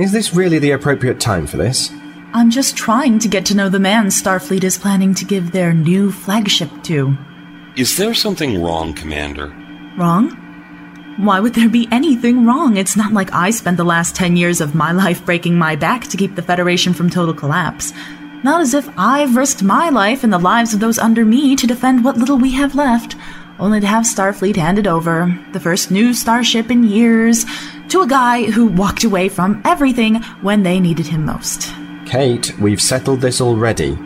Is 0.00 0.10
this 0.10 0.34
really 0.34 0.58
the 0.58 0.72
appropriate 0.72 1.20
time 1.20 1.46
for 1.46 1.56
this? 1.56 1.92
I'm 2.34 2.50
just 2.50 2.76
trying 2.76 3.20
to 3.20 3.28
get 3.28 3.46
to 3.46 3.54
know 3.54 3.68
the 3.68 3.78
man 3.78 4.06
Starfleet 4.06 4.64
is 4.64 4.76
planning 4.76 5.14
to 5.14 5.24
give 5.24 5.52
their 5.52 5.72
new 5.72 6.10
flagship 6.10 6.82
to. 6.84 7.16
Is 7.74 7.96
there 7.96 8.12
something 8.12 8.62
wrong, 8.62 8.92
Commander? 8.92 9.46
Wrong? 9.96 10.28
Why 11.16 11.40
would 11.40 11.54
there 11.54 11.70
be 11.70 11.88
anything 11.90 12.44
wrong? 12.44 12.76
It's 12.76 12.98
not 12.98 13.14
like 13.14 13.32
I 13.32 13.50
spent 13.50 13.78
the 13.78 13.84
last 13.84 14.14
10 14.14 14.36
years 14.36 14.60
of 14.60 14.74
my 14.74 14.92
life 14.92 15.24
breaking 15.24 15.56
my 15.56 15.74
back 15.74 16.06
to 16.08 16.18
keep 16.18 16.34
the 16.34 16.42
Federation 16.42 16.92
from 16.92 17.08
total 17.08 17.32
collapse. 17.32 17.94
Not 18.42 18.60
as 18.60 18.74
if 18.74 18.86
I've 18.98 19.36
risked 19.36 19.62
my 19.62 19.88
life 19.88 20.22
and 20.22 20.30
the 20.30 20.38
lives 20.38 20.74
of 20.74 20.80
those 20.80 20.98
under 20.98 21.24
me 21.24 21.56
to 21.56 21.66
defend 21.66 22.04
what 22.04 22.18
little 22.18 22.36
we 22.36 22.52
have 22.52 22.74
left, 22.74 23.16
only 23.58 23.80
to 23.80 23.86
have 23.86 24.04
Starfleet 24.04 24.56
handed 24.56 24.86
over, 24.86 25.34
the 25.54 25.60
first 25.60 25.90
new 25.90 26.12
starship 26.12 26.70
in 26.70 26.84
years, 26.84 27.46
to 27.88 28.02
a 28.02 28.06
guy 28.06 28.50
who 28.50 28.66
walked 28.66 29.04
away 29.04 29.30
from 29.30 29.62
everything 29.64 30.16
when 30.42 30.62
they 30.62 30.78
needed 30.78 31.06
him 31.06 31.24
most. 31.24 31.72
Kate, 32.04 32.52
we've 32.58 32.82
settled 32.82 33.22
this 33.22 33.40
already. 33.40 33.96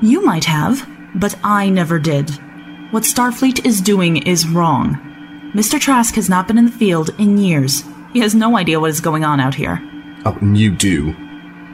You 0.00 0.24
might 0.24 0.46
have, 0.46 0.88
but 1.14 1.36
I 1.44 1.68
never 1.70 2.00
did. 2.00 2.36
What 2.92 3.04
Starfleet 3.04 3.64
is 3.64 3.80
doing 3.80 4.18
is 4.18 4.46
wrong. 4.46 4.98
Mr. 5.54 5.80
Trask 5.80 6.14
has 6.16 6.28
not 6.28 6.46
been 6.46 6.58
in 6.58 6.66
the 6.66 6.70
field 6.70 7.08
in 7.18 7.38
years. 7.38 7.84
He 8.12 8.20
has 8.20 8.34
no 8.34 8.58
idea 8.58 8.80
what 8.80 8.90
is 8.90 9.00
going 9.00 9.24
on 9.24 9.40
out 9.40 9.54
here. 9.54 9.80
Oh, 10.26 10.36
and 10.42 10.58
you 10.58 10.70
do. 10.70 11.16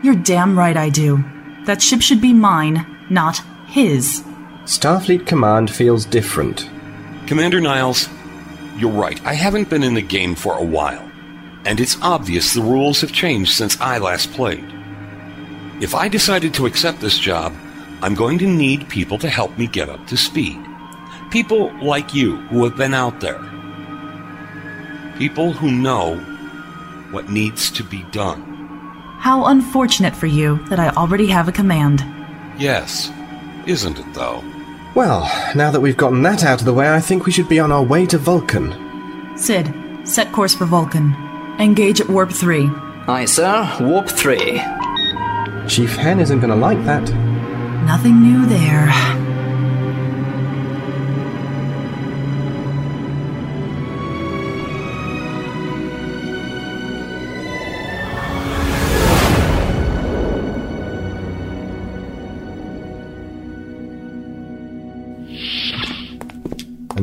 You're 0.04 0.14
damn 0.14 0.56
right 0.56 0.76
I 0.76 0.90
do. 0.90 1.24
That 1.64 1.82
ship 1.82 2.02
should 2.02 2.20
be 2.20 2.32
mine, 2.32 2.86
not 3.10 3.42
his. 3.66 4.22
Starfleet 4.62 5.26
Command 5.26 5.72
feels 5.72 6.04
different. 6.04 6.70
Commander 7.26 7.60
Niles, 7.60 8.08
you're 8.76 8.92
right. 8.92 9.20
I 9.26 9.34
haven't 9.34 9.68
been 9.68 9.82
in 9.82 9.94
the 9.94 10.02
game 10.02 10.36
for 10.36 10.56
a 10.56 10.64
while. 10.64 11.10
And 11.64 11.80
it's 11.80 12.00
obvious 12.00 12.54
the 12.54 12.62
rules 12.62 13.00
have 13.00 13.12
changed 13.12 13.54
since 13.54 13.80
I 13.80 13.98
last 13.98 14.30
played. 14.34 14.72
If 15.80 15.96
I 15.96 16.06
decided 16.06 16.54
to 16.54 16.66
accept 16.66 17.00
this 17.00 17.18
job, 17.18 17.52
I'm 18.02 18.14
going 18.14 18.38
to 18.38 18.46
need 18.46 18.88
people 18.88 19.18
to 19.18 19.28
help 19.28 19.58
me 19.58 19.66
get 19.66 19.88
up 19.88 20.06
to 20.06 20.16
speed. 20.16 20.64
People 21.30 21.70
like 21.84 22.14
you 22.14 22.36
who 22.48 22.64
have 22.64 22.76
been 22.76 22.94
out 22.94 23.20
there. 23.20 23.38
People 25.18 25.52
who 25.52 25.70
know 25.70 26.16
what 27.10 27.28
needs 27.28 27.70
to 27.72 27.84
be 27.84 28.02
done. 28.04 28.42
How 29.18 29.46
unfortunate 29.46 30.16
for 30.16 30.26
you 30.26 30.58
that 30.68 30.80
I 30.80 30.88
already 30.90 31.26
have 31.26 31.46
a 31.46 31.52
command. 31.52 32.02
Yes, 32.58 33.12
isn't 33.66 33.98
it 33.98 34.14
though? 34.14 34.42
Well, 34.94 35.30
now 35.54 35.70
that 35.70 35.80
we've 35.80 35.96
gotten 35.98 36.22
that 36.22 36.44
out 36.44 36.60
of 36.60 36.64
the 36.64 36.72
way, 36.72 36.88
I 36.88 37.00
think 37.00 37.26
we 37.26 37.32
should 37.32 37.48
be 37.48 37.60
on 37.60 37.72
our 37.72 37.82
way 37.82 38.06
to 38.06 38.16
Vulcan. 38.16 39.36
Sid, 39.36 39.72
set 40.04 40.32
course 40.32 40.54
for 40.54 40.64
Vulcan. 40.64 41.14
Engage 41.58 42.00
at 42.00 42.08
Warp 42.08 42.32
3. 42.32 42.70
Aye, 43.06 43.26
sir. 43.26 43.76
Warp 43.80 44.08
3. 44.08 44.62
Chief 45.68 45.94
Hen 45.94 46.20
isn't 46.20 46.40
going 46.40 46.50
to 46.50 46.56
like 46.56 46.82
that. 46.84 47.02
Nothing 47.84 48.22
new 48.22 48.46
there. 48.46 48.88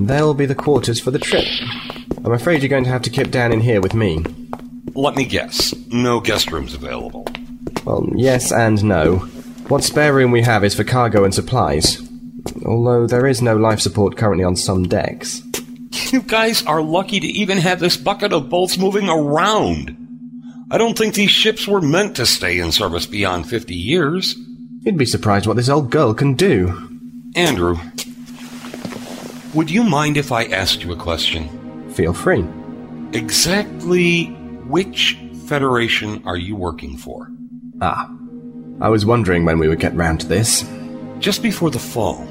There'll 0.07 0.33
be 0.33 0.45
the 0.45 0.55
quarters 0.55 0.99
for 0.99 1.11
the 1.11 1.19
trip. 1.19 1.45
I'm 2.23 2.33
afraid 2.33 2.61
you're 2.61 2.69
going 2.69 2.83
to 2.85 2.89
have 2.89 3.03
to 3.03 3.09
kip 3.09 3.31
down 3.31 3.51
in 3.51 3.61
here 3.61 3.81
with 3.81 3.93
me. 3.93 4.23
Let 4.93 5.15
me 5.15 5.25
guess. 5.25 5.73
No 5.87 6.19
guest 6.19 6.51
rooms 6.51 6.73
available. 6.73 7.27
Well, 7.85 8.07
yes 8.15 8.51
and 8.51 8.83
no. 8.83 9.17
What 9.67 9.83
spare 9.83 10.13
room 10.13 10.31
we 10.31 10.41
have 10.41 10.63
is 10.63 10.75
for 10.75 10.83
cargo 10.83 11.23
and 11.23 11.33
supplies. 11.33 12.01
Although 12.65 13.07
there 13.07 13.27
is 13.27 13.41
no 13.41 13.57
life 13.57 13.79
support 13.79 14.17
currently 14.17 14.43
on 14.43 14.55
some 14.55 14.83
decks. 14.83 15.41
You 16.11 16.21
guys 16.21 16.65
are 16.65 16.81
lucky 16.81 17.19
to 17.19 17.27
even 17.27 17.57
have 17.57 17.79
this 17.79 17.97
bucket 17.97 18.33
of 18.33 18.49
bolts 18.49 18.77
moving 18.77 19.09
around. 19.09 19.95
I 20.71 20.77
don't 20.77 20.97
think 20.97 21.13
these 21.13 21.31
ships 21.31 21.67
were 21.67 21.81
meant 21.81 22.15
to 22.17 22.25
stay 22.25 22.59
in 22.59 22.71
service 22.71 23.05
beyond 23.05 23.47
50 23.49 23.73
years. 23.75 24.35
You'd 24.81 24.97
be 24.97 25.05
surprised 25.05 25.47
what 25.47 25.57
this 25.57 25.69
old 25.69 25.89
girl 25.91 26.13
can 26.13 26.33
do. 26.33 26.89
Andrew, 27.35 27.77
would 29.55 29.71
you 29.71 29.83
mind 29.83 30.17
if 30.17 30.33
I 30.33 30.43
asked 30.45 30.83
you 30.83 30.91
a 30.91 30.97
question? 30.97 31.89
Feel 31.91 32.13
free. 32.13 32.45
Exactly 33.13 34.25
which 34.67 35.17
Federation 35.45 36.21
are 36.25 36.35
you 36.35 36.55
working 36.57 36.97
for? 36.97 37.31
Ah. 37.81 38.11
I 38.81 38.89
was 38.89 39.05
wondering 39.05 39.45
when 39.45 39.57
we 39.57 39.69
would 39.69 39.79
get 39.79 39.95
round 39.95 40.19
to 40.19 40.27
this. 40.27 40.69
Just 41.19 41.41
before 41.41 41.71
the 41.71 41.79
fall, 41.79 42.27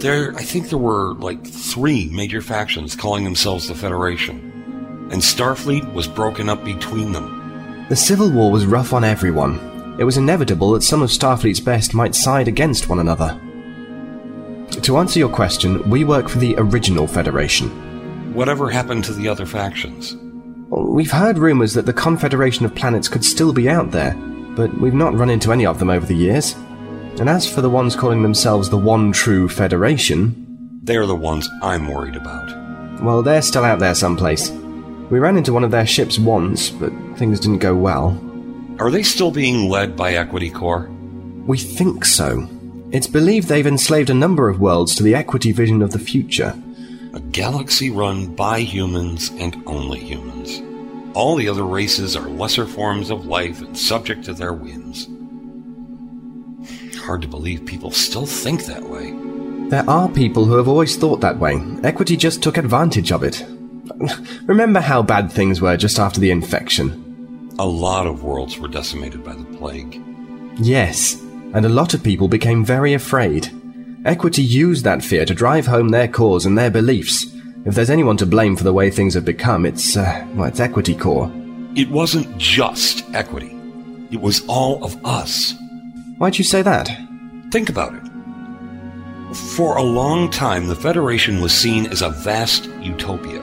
there, 0.00 0.34
I 0.34 0.42
think 0.42 0.68
there 0.68 0.78
were 0.78 1.14
like 1.14 1.46
three 1.46 2.10
major 2.10 2.42
factions 2.42 2.96
calling 2.96 3.22
themselves 3.22 3.68
the 3.68 3.76
Federation. 3.76 5.08
And 5.12 5.22
Starfleet 5.22 5.92
was 5.94 6.08
broken 6.08 6.48
up 6.48 6.64
between 6.64 7.12
them. 7.12 7.86
The 7.88 7.94
Civil 7.94 8.32
War 8.32 8.50
was 8.50 8.66
rough 8.66 8.92
on 8.92 9.04
everyone. 9.04 9.96
It 10.00 10.04
was 10.04 10.16
inevitable 10.16 10.72
that 10.72 10.82
some 10.82 11.02
of 11.02 11.10
Starfleet's 11.10 11.60
best 11.60 11.94
might 11.94 12.16
side 12.16 12.48
against 12.48 12.88
one 12.88 12.98
another. 12.98 13.40
To 14.70 14.98
answer 14.98 15.18
your 15.18 15.28
question, 15.28 15.88
we 15.88 16.04
work 16.04 16.28
for 16.28 16.38
the 16.38 16.54
original 16.58 17.06
Federation. 17.06 17.68
Whatever 18.34 18.68
happened 18.70 19.04
to 19.04 19.12
the 19.12 19.28
other 19.28 19.46
factions? 19.46 20.16
We've 20.68 21.10
heard 21.10 21.38
rumors 21.38 21.74
that 21.74 21.86
the 21.86 21.92
Confederation 21.92 22.64
of 22.66 22.74
Planets 22.74 23.08
could 23.08 23.24
still 23.24 23.52
be 23.52 23.68
out 23.68 23.90
there, 23.90 24.14
but 24.56 24.72
we've 24.80 24.94
not 24.94 25.14
run 25.14 25.30
into 25.30 25.52
any 25.52 25.64
of 25.66 25.78
them 25.78 25.90
over 25.90 26.04
the 26.04 26.14
years. 26.16 26.54
And 27.18 27.28
as 27.28 27.50
for 27.50 27.62
the 27.62 27.70
ones 27.70 27.96
calling 27.96 28.22
themselves 28.22 28.68
the 28.68 28.76
One 28.76 29.12
True 29.12 29.48
Federation, 29.48 30.80
They're 30.82 31.06
the 31.06 31.14
ones 31.16 31.48
I'm 31.62 31.88
worried 31.88 32.16
about. 32.16 33.02
well, 33.02 33.22
they're 33.22 33.42
still 33.42 33.64
out 33.64 33.78
there 33.78 33.94
someplace. 33.94 34.50
We 35.10 35.18
ran 35.20 35.36
into 35.36 35.52
one 35.52 35.64
of 35.64 35.70
their 35.70 35.86
ships 35.86 36.18
once, 36.18 36.68
but 36.70 36.92
things 37.16 37.40
didn't 37.40 37.58
go 37.58 37.74
well. 37.74 38.20
Are 38.78 38.90
they 38.90 39.02
still 39.02 39.30
being 39.30 39.70
led 39.70 39.96
by 39.96 40.14
Equity 40.14 40.50
Corps? 40.50 40.90
We 41.46 41.56
think 41.58 42.04
so. 42.04 42.48
It's 42.96 43.06
believed 43.06 43.48
they've 43.48 43.66
enslaved 43.66 44.08
a 44.08 44.14
number 44.14 44.48
of 44.48 44.58
worlds 44.58 44.94
to 44.94 45.02
the 45.02 45.14
equity 45.14 45.52
vision 45.52 45.82
of 45.82 45.90
the 45.90 45.98
future. 45.98 46.58
A 47.12 47.20
galaxy 47.20 47.90
run 47.90 48.34
by 48.34 48.60
humans 48.60 49.30
and 49.36 49.62
only 49.66 49.98
humans. 49.98 50.62
All 51.14 51.36
the 51.36 51.46
other 51.46 51.66
races 51.66 52.16
are 52.16 52.26
lesser 52.26 52.64
forms 52.64 53.10
of 53.10 53.26
life 53.26 53.60
and 53.60 53.76
subject 53.76 54.24
to 54.24 54.32
their 54.32 54.54
whims. 54.54 55.08
Hard 56.96 57.20
to 57.20 57.28
believe 57.28 57.66
people 57.66 57.90
still 57.90 58.24
think 58.24 58.64
that 58.64 58.84
way. 58.84 59.12
There 59.68 59.84
are 59.90 60.08
people 60.08 60.46
who 60.46 60.56
have 60.56 60.66
always 60.66 60.96
thought 60.96 61.20
that 61.20 61.38
way. 61.38 61.62
Equity 61.84 62.16
just 62.16 62.42
took 62.42 62.56
advantage 62.56 63.12
of 63.12 63.22
it. 63.22 63.44
Remember 64.44 64.80
how 64.80 65.02
bad 65.02 65.30
things 65.30 65.60
were 65.60 65.76
just 65.76 65.98
after 65.98 66.18
the 66.18 66.30
infection? 66.30 67.52
A 67.58 67.66
lot 67.66 68.06
of 68.06 68.24
worlds 68.24 68.58
were 68.58 68.68
decimated 68.68 69.22
by 69.22 69.34
the 69.34 69.44
plague. 69.58 70.02
Yes, 70.58 71.22
and 71.56 71.64
a 71.64 71.70
lot 71.70 71.94
of 71.94 72.02
people 72.02 72.28
became 72.28 72.62
very 72.62 72.92
afraid. 72.92 73.50
Equity 74.04 74.42
used 74.42 74.84
that 74.84 75.02
fear 75.02 75.24
to 75.24 75.34
drive 75.34 75.66
home 75.66 75.88
their 75.88 76.06
cause 76.06 76.44
and 76.44 76.56
their 76.56 76.70
beliefs. 76.70 77.24
If 77.64 77.74
there's 77.74 77.88
anyone 77.88 78.18
to 78.18 78.26
blame 78.26 78.56
for 78.56 78.62
the 78.62 78.74
way 78.74 78.90
things 78.90 79.14
have 79.14 79.24
become, 79.24 79.64
it's, 79.64 79.96
uh, 79.96 80.26
well, 80.34 80.48
it's 80.48 80.60
Equity 80.60 80.94
Corps. 80.94 81.32
It 81.74 81.90
wasn't 81.90 82.36
just 82.36 83.08
equity. 83.14 83.58
It 84.10 84.20
was 84.20 84.46
all 84.48 84.84
of 84.84 85.02
us. 85.02 85.54
Why'd 86.18 86.36
you 86.36 86.44
say 86.44 86.60
that? 86.60 86.90
Think 87.50 87.70
about 87.70 87.94
it. 87.94 88.02
For 89.56 89.78
a 89.78 89.82
long 89.82 90.28
time, 90.28 90.66
the 90.66 90.76
Federation 90.76 91.40
was 91.40 91.54
seen 91.54 91.86
as 91.86 92.02
a 92.02 92.10
vast 92.10 92.66
utopia, 92.82 93.40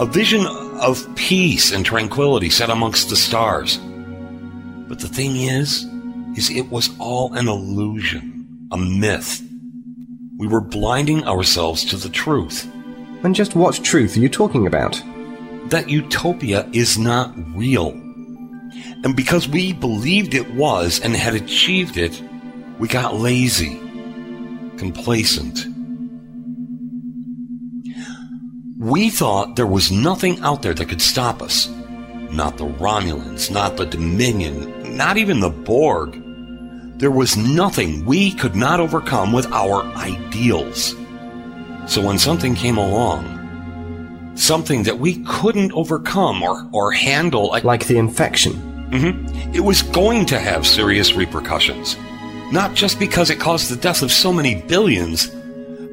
a 0.00 0.06
vision 0.06 0.44
of 0.46 1.06
peace 1.14 1.70
and 1.70 1.86
tranquility 1.86 2.50
set 2.50 2.70
amongst 2.70 3.08
the 3.08 3.16
stars. 3.16 3.78
But 4.88 4.98
the 4.98 5.08
thing 5.08 5.36
is, 5.36 5.86
is 6.36 6.50
it 6.50 6.70
was 6.70 6.90
all 6.98 7.32
an 7.34 7.48
illusion, 7.48 8.68
a 8.70 8.76
myth. 8.76 9.42
We 10.38 10.46
were 10.46 10.60
blinding 10.60 11.24
ourselves 11.24 11.84
to 11.86 11.96
the 11.96 12.10
truth. 12.10 12.70
And 13.22 13.34
just 13.34 13.56
what 13.56 13.82
truth 13.82 14.16
are 14.16 14.20
you 14.20 14.28
talking 14.28 14.66
about? 14.66 15.02
That 15.70 15.88
utopia 15.88 16.68
is 16.72 16.98
not 16.98 17.34
real. 17.56 17.90
And 19.04 19.16
because 19.16 19.48
we 19.48 19.72
believed 19.72 20.34
it 20.34 20.54
was 20.54 21.00
and 21.00 21.16
had 21.16 21.34
achieved 21.34 21.96
it, 21.96 22.22
we 22.78 22.88
got 22.88 23.14
lazy, 23.14 23.78
complacent. 24.76 25.66
We 28.78 29.08
thought 29.08 29.56
there 29.56 29.66
was 29.66 29.90
nothing 29.90 30.38
out 30.40 30.62
there 30.62 30.74
that 30.74 30.88
could 30.88 31.00
stop 31.00 31.40
us. 31.40 31.68
Not 32.30 32.58
the 32.58 32.66
Romulans, 32.66 33.50
not 33.50 33.76
the 33.76 33.86
Dominion, 33.86 34.96
not 34.96 35.16
even 35.16 35.40
the 35.40 35.50
Borg. 35.50 36.22
There 36.98 37.10
was 37.10 37.36
nothing 37.36 38.04
we 38.06 38.32
could 38.32 38.56
not 38.56 38.80
overcome 38.80 39.32
with 39.32 39.46
our 39.52 39.82
ideals. 39.96 40.94
So 41.86 42.00
when 42.00 42.18
something 42.18 42.54
came 42.54 42.78
along, 42.78 44.32
something 44.34 44.82
that 44.84 44.98
we 44.98 45.22
couldn't 45.24 45.72
overcome 45.72 46.42
or, 46.42 46.66
or 46.72 46.92
handle, 46.92 47.48
like, 47.48 47.64
Like 47.64 47.86
the 47.86 47.98
infection. 47.98 48.54
Mhm. 48.90 49.54
it 49.54 49.60
was 49.60 49.82
going 49.82 50.24
to 50.26 50.38
have 50.38 50.66
serious 50.66 51.14
repercussions. 51.14 51.96
Not 52.52 52.74
just 52.74 52.98
because 52.98 53.28
it 53.30 53.40
caused 53.40 53.68
the 53.70 53.76
death 53.76 54.02
of 54.02 54.12
so 54.12 54.32
many 54.32 54.62
billions, 54.68 55.30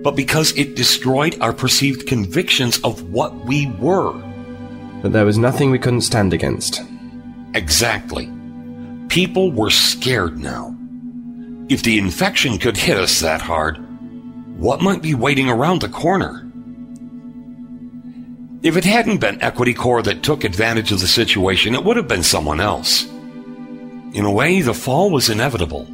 but 0.03 0.15
because 0.15 0.55
it 0.57 0.75
destroyed 0.75 1.35
our 1.41 1.53
perceived 1.53 2.07
convictions 2.07 2.79
of 2.83 3.01
what 3.11 3.45
we 3.45 3.65
were. 3.79 4.13
But 5.01 5.11
there 5.11 5.25
was 5.25 5.37
nothing 5.37 5.71
we 5.71 5.79
couldn't 5.79 6.01
stand 6.01 6.33
against. 6.33 6.81
Exactly. 7.55 8.31
People 9.09 9.51
were 9.51 9.69
scared 9.69 10.39
now. 10.39 10.75
If 11.69 11.83
the 11.83 11.97
infection 11.97 12.57
could 12.57 12.77
hit 12.77 12.97
us 12.97 13.21
that 13.21 13.41
hard, 13.41 13.77
what 14.57 14.81
might 14.81 15.01
be 15.01 15.15
waiting 15.15 15.49
around 15.49 15.81
the 15.81 15.89
corner? 15.89 16.49
If 18.63 18.77
it 18.77 18.85
hadn't 18.85 19.19
been 19.19 19.41
Equity 19.41 19.73
Corps 19.73 20.03
that 20.03 20.23
took 20.23 20.43
advantage 20.43 20.91
of 20.91 20.99
the 20.99 21.07
situation, 21.07 21.73
it 21.73 21.83
would 21.83 21.97
have 21.97 22.07
been 22.07 22.23
someone 22.23 22.59
else. 22.59 23.05
In 24.13 24.25
a 24.25 24.31
way, 24.31 24.61
the 24.61 24.73
fall 24.73 25.09
was 25.09 25.29
inevitable. 25.29 25.87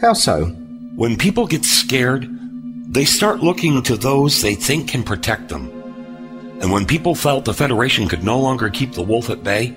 How 0.00 0.12
so? 0.12 0.46
When 0.94 1.16
people 1.16 1.46
get 1.46 1.64
scared, 1.64 2.28
they 2.92 3.04
start 3.04 3.40
looking 3.40 3.82
to 3.84 3.96
those 3.96 4.42
they 4.42 4.54
think 4.54 4.88
can 4.88 5.02
protect 5.02 5.48
them. 5.48 5.70
And 6.60 6.70
when 6.70 6.86
people 6.86 7.14
felt 7.14 7.44
the 7.44 7.54
Federation 7.54 8.08
could 8.08 8.24
no 8.24 8.38
longer 8.38 8.70
keep 8.70 8.92
the 8.92 9.02
wolf 9.02 9.30
at 9.30 9.42
bay, 9.42 9.74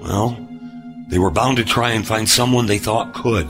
well, 0.00 0.38
they 1.08 1.18
were 1.18 1.30
bound 1.30 1.58
to 1.58 1.64
try 1.64 1.90
and 1.90 2.06
find 2.06 2.28
someone 2.28 2.66
they 2.66 2.78
thought 2.78 3.14
could. 3.14 3.46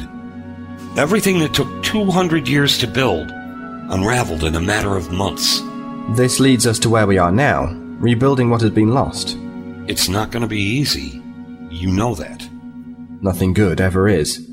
Everything 0.96 1.38
that 1.38 1.54
took 1.54 1.82
200 1.82 2.46
years 2.46 2.76
to 2.78 2.86
build 2.86 3.30
unraveled 3.88 4.44
in 4.44 4.54
a 4.54 4.60
matter 4.60 4.94
of 4.96 5.10
months. 5.10 5.62
This 6.16 6.38
leads 6.38 6.66
us 6.66 6.78
to 6.80 6.90
where 6.90 7.06
we 7.06 7.16
are 7.16 7.32
now, 7.32 7.66
rebuilding 7.98 8.50
what 8.50 8.60
has 8.60 8.72
been 8.72 8.92
lost. 8.92 9.38
It's 9.86 10.08
not 10.08 10.30
going 10.30 10.42
to 10.42 10.48
be 10.48 10.60
easy. 10.60 11.22
You 11.70 11.90
know 11.90 12.14
that. 12.16 12.46
Nothing 13.22 13.54
good 13.54 13.80
ever 13.80 14.06
is. 14.06 14.46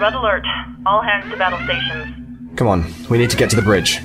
Red 0.00 0.14
alert. 0.14 0.44
All 0.86 1.02
hands 1.02 1.30
to 1.30 1.36
battle 1.36 1.58
stations. 1.64 2.56
Come 2.56 2.68
on, 2.68 2.94
we 3.08 3.18
need 3.18 3.30
to 3.30 3.36
get 3.36 3.50
to 3.50 3.56
the 3.56 3.62
bridge. 3.62 4.00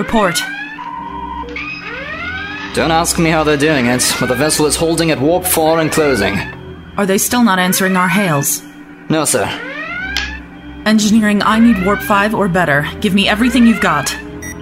Report. 0.00 0.38
Don't 2.72 2.90
ask 2.90 3.18
me 3.18 3.28
how 3.28 3.44
they're 3.44 3.58
doing 3.58 3.84
it, 3.84 4.02
but 4.18 4.30
the 4.30 4.34
vessel 4.34 4.64
is 4.64 4.74
holding 4.74 5.10
at 5.10 5.20
warp 5.20 5.44
4 5.44 5.78
and 5.78 5.92
closing. 5.92 6.38
Are 6.96 7.04
they 7.04 7.18
still 7.18 7.44
not 7.44 7.58
answering 7.58 7.98
our 7.98 8.08
hails? 8.08 8.62
No, 9.10 9.26
sir. 9.26 9.44
Engineering, 10.86 11.42
I 11.42 11.58
need 11.58 11.84
warp 11.84 12.00
5 12.00 12.34
or 12.34 12.48
better. 12.48 12.88
Give 13.02 13.12
me 13.12 13.28
everything 13.28 13.66
you've 13.66 13.82
got. 13.82 14.10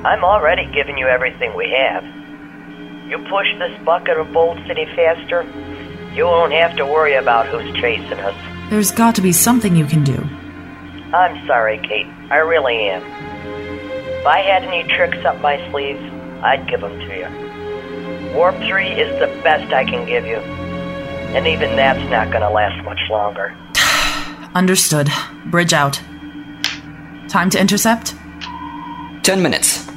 I'm 0.05 0.25
already 0.25 0.67
giving 0.73 0.99
you 0.99 1.07
everything 1.07 1.55
we 1.55 1.71
have. 1.71 2.03
You 3.09 3.19
push 3.31 3.47
this 3.61 3.79
bucket 3.85 4.19
of 4.19 4.33
Bold 4.33 4.59
City 4.67 4.87
faster, 4.97 5.45
you 6.15 6.25
won't 6.25 6.53
have 6.53 6.75
to 6.79 6.85
worry 6.85 7.15
about 7.15 7.47
who's 7.47 7.73
chasing 7.81 8.19
us. 8.19 8.71
There's 8.71 8.91
got 8.91 9.15
to 9.15 9.23
be 9.23 9.31
something 9.31 9.77
you 9.77 9.87
can 9.87 10.03
do. 10.03 10.19
I'm 11.15 11.47
sorry, 11.47 11.79
Kate. 11.79 12.09
I 12.29 12.39
really 12.39 12.89
am. 12.89 13.28
If 14.19 14.27
I 14.27 14.41
had 14.41 14.65
any 14.65 14.83
tricks 14.95 15.25
up 15.25 15.41
my 15.41 15.57
sleeve, 15.71 15.97
I'd 16.43 16.69
give 16.69 16.81
them 16.81 16.99
to 16.99 17.17
you. 17.17 18.35
Warp 18.35 18.57
3 18.57 18.89
is 18.89 19.19
the 19.21 19.29
best 19.43 19.73
I 19.73 19.85
can 19.85 20.07
give 20.07 20.27
you. 20.27 20.37
And 21.37 21.47
even 21.47 21.77
that's 21.77 22.11
not 22.11 22.33
gonna 22.33 22.51
last 22.51 22.83
much 22.85 22.99
longer. 23.09 23.57
Understood. 24.55 25.09
Bridge 25.47 25.73
out. 25.73 26.01
Time 27.29 27.49
to 27.51 27.61
intercept? 27.61 28.15
Ten 29.23 29.41
minutes. 29.41 29.89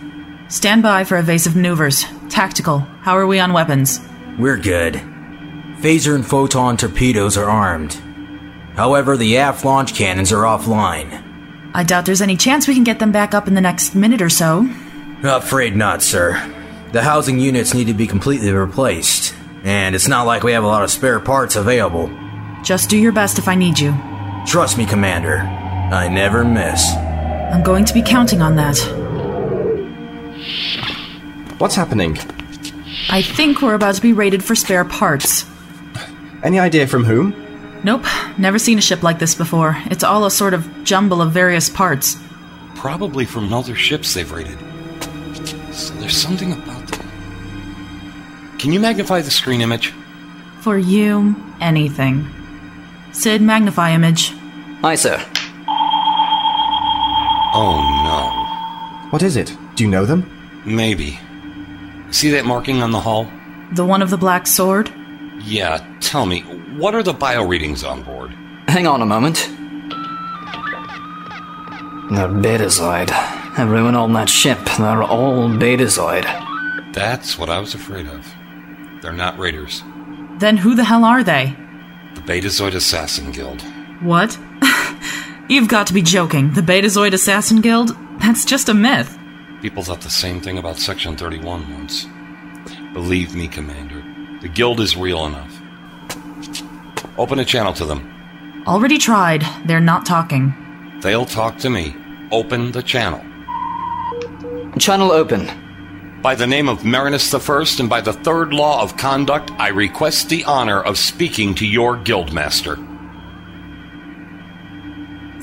Stand 0.49 0.83
by 0.83 1.03
for 1.03 1.17
evasive 1.17 1.55
maneuvers. 1.55 2.05
Tactical. 2.29 2.79
How 2.79 3.17
are 3.17 3.25
we 3.25 3.39
on 3.39 3.53
weapons? 3.53 4.01
We're 4.37 4.57
good. 4.57 4.95
Phaser 5.79 6.13
and 6.13 6.25
photon 6.25 6.77
torpedoes 6.77 7.37
are 7.37 7.49
armed. 7.49 7.93
However, 8.75 9.17
the 9.17 9.37
aft 9.37 9.65
launch 9.65 9.95
cannons 9.95 10.31
are 10.31 10.43
offline. 10.43 11.30
I 11.73 11.83
doubt 11.83 12.05
there's 12.05 12.21
any 12.21 12.35
chance 12.35 12.67
we 12.67 12.73
can 12.73 12.83
get 12.83 12.99
them 12.99 13.11
back 13.11 13.33
up 13.33 13.47
in 13.47 13.53
the 13.53 13.61
next 13.61 13.95
minute 13.95 14.21
or 14.21 14.29
so. 14.29 14.69
Afraid 15.23 15.75
not, 15.75 16.01
sir. 16.01 16.33
The 16.91 17.01
housing 17.01 17.39
units 17.39 17.73
need 17.73 17.87
to 17.87 17.93
be 17.93 18.07
completely 18.07 18.51
replaced, 18.51 19.33
and 19.63 19.95
it's 19.95 20.07
not 20.07 20.25
like 20.25 20.43
we 20.43 20.51
have 20.51 20.63
a 20.63 20.67
lot 20.67 20.83
of 20.83 20.91
spare 20.91 21.19
parts 21.19 21.55
available. 21.55 22.11
Just 22.63 22.89
do 22.89 22.97
your 22.97 23.13
best 23.13 23.39
if 23.39 23.47
I 23.47 23.55
need 23.55 23.79
you. 23.79 23.95
Trust 24.45 24.77
me, 24.77 24.85
Commander. 24.85 25.37
I 25.37 26.09
never 26.09 26.43
miss. 26.43 26.93
I'm 26.95 27.63
going 27.63 27.85
to 27.85 27.93
be 27.93 28.01
counting 28.01 28.41
on 28.41 28.55
that. 28.57 28.77
What's 31.57 31.75
happening? 31.75 32.17
I 33.09 33.21
think 33.21 33.61
we're 33.61 33.75
about 33.75 33.95
to 33.95 34.01
be 34.01 34.13
raided 34.13 34.43
for 34.43 34.55
spare 34.55 34.83
parts. 34.83 35.45
Any 36.43 36.59
idea 36.59 36.87
from 36.87 37.05
whom? 37.05 37.33
Nope, 37.83 38.05
never 38.37 38.59
seen 38.59 38.77
a 38.77 38.81
ship 38.81 39.01
like 39.01 39.17
this 39.19 39.33
before. 39.33 39.75
It's 39.85 40.03
all 40.03 40.25
a 40.25 40.31
sort 40.31 40.53
of 40.53 40.83
jumble 40.83 41.21
of 41.21 41.31
various 41.31 41.69
parts. 41.69 42.15
Probably 42.75 43.25
from 43.25 43.51
other 43.53 43.75
ships 43.75 44.13
they've 44.13 44.31
raided. 44.31 44.57
So 45.73 45.93
there's 45.95 46.17
something 46.17 46.51
about 46.53 46.87
them. 46.87 47.07
Can 48.59 48.71
you 48.71 48.79
magnify 48.79 49.21
the 49.21 49.31
screen 49.31 49.61
image? 49.61 49.93
For 50.61 50.77
you, 50.77 51.35
anything. 51.59 52.27
Sid, 53.13 53.41
magnify 53.41 53.91
image. 53.91 54.33
Aye, 54.83 54.95
sir. 54.95 55.17
Oh 57.53 57.81
no. 58.03 59.09
What 59.09 59.23
is 59.23 59.35
it? 59.35 59.55
Do 59.75 59.83
you 59.83 59.89
know 59.89 60.05
them? 60.05 60.61
Maybe. 60.65 61.19
See 62.11 62.29
that 62.31 62.45
marking 62.45 62.83
on 62.83 62.91
the 62.91 62.99
hull? 62.99 63.27
The 63.71 63.85
one 63.85 64.01
of 64.01 64.09
the 64.09 64.17
black 64.17 64.45
sword? 64.45 64.91
Yeah, 65.43 65.85
tell 65.99 66.25
me, 66.25 66.41
what 66.77 66.95
are 66.95 67.03
the 67.03 67.13
bio 67.13 67.43
readings 67.43 67.83
on 67.83 68.03
board? 68.03 68.31
Hang 68.67 68.87
on 68.87 69.01
a 69.01 69.05
moment. 69.05 69.37
They're 72.11 72.27
Betazoid. 72.27 73.09
Everyone 73.57 73.95
on 73.95 74.13
that 74.13 74.29
ship, 74.29 74.59
they're 74.77 75.03
all 75.03 75.47
Betazoid. 75.49 76.23
That's 76.93 77.37
what 77.37 77.49
I 77.49 77.59
was 77.59 77.73
afraid 77.73 78.07
of. 78.07 78.27
They're 79.01 79.13
not 79.13 79.39
raiders. 79.39 79.81
Then 80.39 80.57
who 80.57 80.75
the 80.75 80.83
hell 80.83 81.05
are 81.05 81.23
they? 81.23 81.55
The 82.15 82.21
Betazoid 82.21 82.75
Assassin 82.75 83.31
Guild. 83.31 83.61
What? 84.01 84.37
You've 85.49 85.69
got 85.69 85.87
to 85.87 85.93
be 85.93 86.01
joking. 86.01 86.53
The 86.53 86.61
Betazoid 86.61 87.13
Assassin 87.13 87.61
Guild? 87.61 87.95
That's 88.19 88.45
just 88.45 88.69
a 88.69 88.73
myth. 88.73 89.17
People 89.61 89.83
thought 89.83 90.01
the 90.01 90.09
same 90.09 90.41
thing 90.41 90.57
about 90.57 90.77
Section 90.77 91.15
31 91.15 91.71
once. 91.73 92.07
Believe 92.93 93.35
me, 93.35 93.47
Commander, 93.47 94.00
the 94.41 94.49
Guild 94.49 94.79
is 94.79 94.97
real 94.97 95.25
enough. 95.25 95.61
Open 97.17 97.39
a 97.39 97.45
channel 97.45 97.73
to 97.73 97.85
them. 97.85 98.63
Already 98.67 98.97
tried. 98.97 99.45
They're 99.65 99.79
not 99.79 100.05
talking. 100.05 100.53
They'll 101.01 101.25
talk 101.25 101.57
to 101.59 101.69
me. 101.69 101.95
Open 102.31 102.71
the 102.71 102.83
channel. 102.83 103.21
Channel 104.79 105.11
open. 105.11 105.49
By 106.21 106.35
the 106.35 106.47
name 106.47 106.69
of 106.69 106.85
Marinus 106.85 107.33
I 107.33 107.65
and 107.79 107.89
by 107.89 108.01
the 108.01 108.13
third 108.13 108.53
law 108.53 108.81
of 108.81 108.97
conduct, 108.97 109.51
I 109.57 109.69
request 109.69 110.29
the 110.29 110.43
honor 110.45 110.81
of 110.81 110.97
speaking 110.97 111.55
to 111.55 111.67
your 111.67 111.97
guildmaster. 111.97 112.77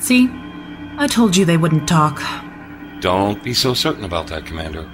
See? 0.00 0.28
I 0.96 1.06
told 1.08 1.36
you 1.36 1.44
they 1.44 1.56
wouldn't 1.56 1.88
talk. 1.88 2.22
Don't 3.00 3.42
be 3.42 3.54
so 3.54 3.74
certain 3.74 4.04
about 4.04 4.28
that, 4.28 4.46
Commander. 4.46 4.88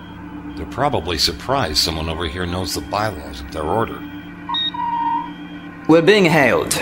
They're 0.57 0.67
probably 0.67 1.19
surprised 1.19 1.79
someone 1.79 2.09
over 2.09 2.27
here 2.27 2.47
knows 2.47 2.75
the 2.75 2.81
bylaws 2.81 3.41
of 3.41 3.53
their 3.53 3.65
order. 3.65 4.01
We're 5.89 6.03
being 6.03 6.25
hailed. 6.25 6.81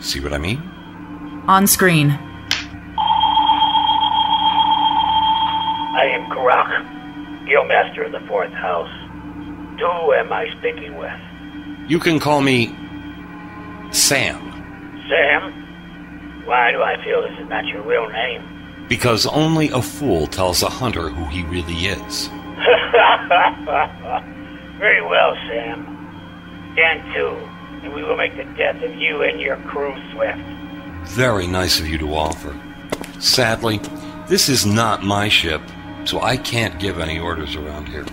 See 0.00 0.20
what 0.20 0.32
I 0.32 0.38
mean? 0.38 0.58
On 1.48 1.66
screen. 1.66 2.10
I 5.98 6.04
am 6.12 6.30
Karak, 6.30 7.46
Guildmaster 7.48 8.06
of 8.06 8.12
the 8.12 8.20
Fourth 8.28 8.52
House. 8.52 8.90
Who 9.78 10.12
am 10.12 10.32
I 10.32 10.46
speaking 10.58 10.96
with? 10.96 11.90
You 11.90 11.98
can 11.98 12.18
call 12.20 12.42
me 12.42 12.66
Sam, 13.92 14.40
Sam? 15.08 16.44
Why 16.44 16.70
do 16.72 16.82
I 16.82 17.02
feel 17.04 17.22
this 17.22 17.38
is 17.40 17.48
not 17.48 17.64
your 17.66 17.82
real 17.82 18.08
name? 18.08 18.56
because 18.88 19.26
only 19.26 19.68
a 19.70 19.82
fool 19.82 20.26
tells 20.26 20.62
a 20.62 20.68
hunter 20.68 21.08
who 21.08 21.24
he 21.26 21.42
really 21.44 21.86
is. 21.86 22.28
Very 24.78 25.02
well, 25.02 25.36
Sam. 25.48 25.84
Stand 26.72 27.14
to, 27.14 27.28
and 27.84 27.92
we 27.92 28.02
will 28.02 28.16
make 28.16 28.34
the 28.36 28.44
death 28.56 28.82
of 28.82 28.94
you 28.94 29.22
and 29.22 29.38
your 29.38 29.56
crew 29.58 29.94
swift. 30.12 30.38
Very 31.10 31.46
nice 31.46 31.78
of 31.78 31.86
you 31.86 31.98
to 31.98 32.14
offer. 32.14 32.58
Sadly, 33.20 33.80
this 34.28 34.48
is 34.48 34.64
not 34.64 35.02
my 35.02 35.28
ship, 35.28 35.60
so 36.06 36.22
I 36.22 36.38
can't 36.38 36.80
give 36.80 36.98
any 36.98 37.18
orders 37.18 37.54
around 37.54 37.88
here. 37.88 38.06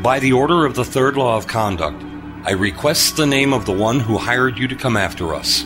By 0.00 0.20
the 0.20 0.32
order 0.32 0.64
of 0.64 0.76
the 0.76 0.84
third 0.84 1.16
law 1.16 1.36
of 1.36 1.48
conduct, 1.48 2.04
I 2.44 2.52
request 2.52 3.16
the 3.16 3.26
name 3.26 3.52
of 3.52 3.66
the 3.66 3.72
one 3.72 3.98
who 3.98 4.16
hired 4.16 4.58
you 4.58 4.68
to 4.68 4.76
come 4.76 4.96
after 4.96 5.34
us. 5.34 5.64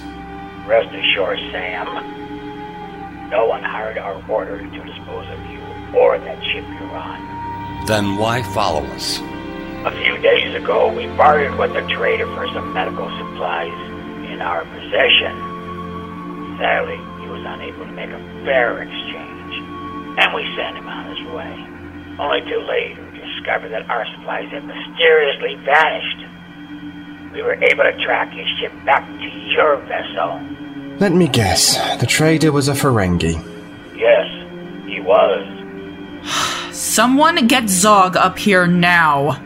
Rest 0.67 0.95
assured, 0.95 1.39
Sam. 1.53 3.29
No 3.29 3.45
one 3.47 3.63
hired 3.63 3.99
our 3.99 4.23
order 4.31 4.59
to 4.59 4.85
dispose 4.85 5.29
of 5.29 5.51
you 5.51 5.57
or 5.97 6.19
that 6.19 6.43
ship 6.45 6.65
you're 6.79 6.97
on. 6.97 7.87
Then 7.87 8.17
why 8.19 8.43
follow 8.55 8.85
us? 8.93 9.19
A 9.87 9.93
few 10.03 10.19
days 10.19 10.55
ago, 10.55 10.93
we 10.93 11.07
bartered 11.17 11.57
with 11.59 11.71
a 11.77 11.87
trader 11.95 12.27
for 12.35 12.47
some 12.53 12.73
medical 12.75 13.09
supplies 13.19 13.73
in 14.31 14.43
our 14.43 14.65
possession. 14.65 15.35
Sadly, 16.59 16.99
he 17.23 17.29
was 17.31 17.43
unable 17.47 17.87
to 17.87 17.93
make 17.93 18.11
a 18.11 18.19
fair 18.45 18.83
exchange, 18.83 19.55
and 20.19 20.35
we 20.35 20.43
sent 20.57 20.77
him 20.77 20.89
on 20.89 21.07
his 21.15 21.23
way. 21.33 21.55
Only 22.19 22.41
to 22.41 22.59
later 22.67 23.07
discover 23.13 23.69
that 23.69 23.89
our 23.89 24.05
supplies 24.17 24.51
had 24.51 24.65
mysteriously 24.65 25.55
vanished. 25.65 27.33
We 27.33 27.43
were 27.43 27.55
able 27.55 27.85
to 27.85 27.97
track 28.05 28.33
his 28.33 28.49
ship 28.59 28.73
back 28.85 29.07
to 29.07 29.29
your 29.29 29.77
vessel. 29.87 30.41
Let 30.99 31.13
me 31.13 31.29
guess. 31.29 31.77
The 32.01 32.07
trader 32.07 32.51
was 32.51 32.69
a 32.69 32.73
Ferengi. 32.73 33.35
Yes, 33.95 34.27
he 34.89 35.01
was. 35.01 35.56
Someone 36.73 37.47
get 37.47 37.69
Zog 37.69 38.17
up 38.17 38.39
here 38.39 38.67
now. 38.67 39.43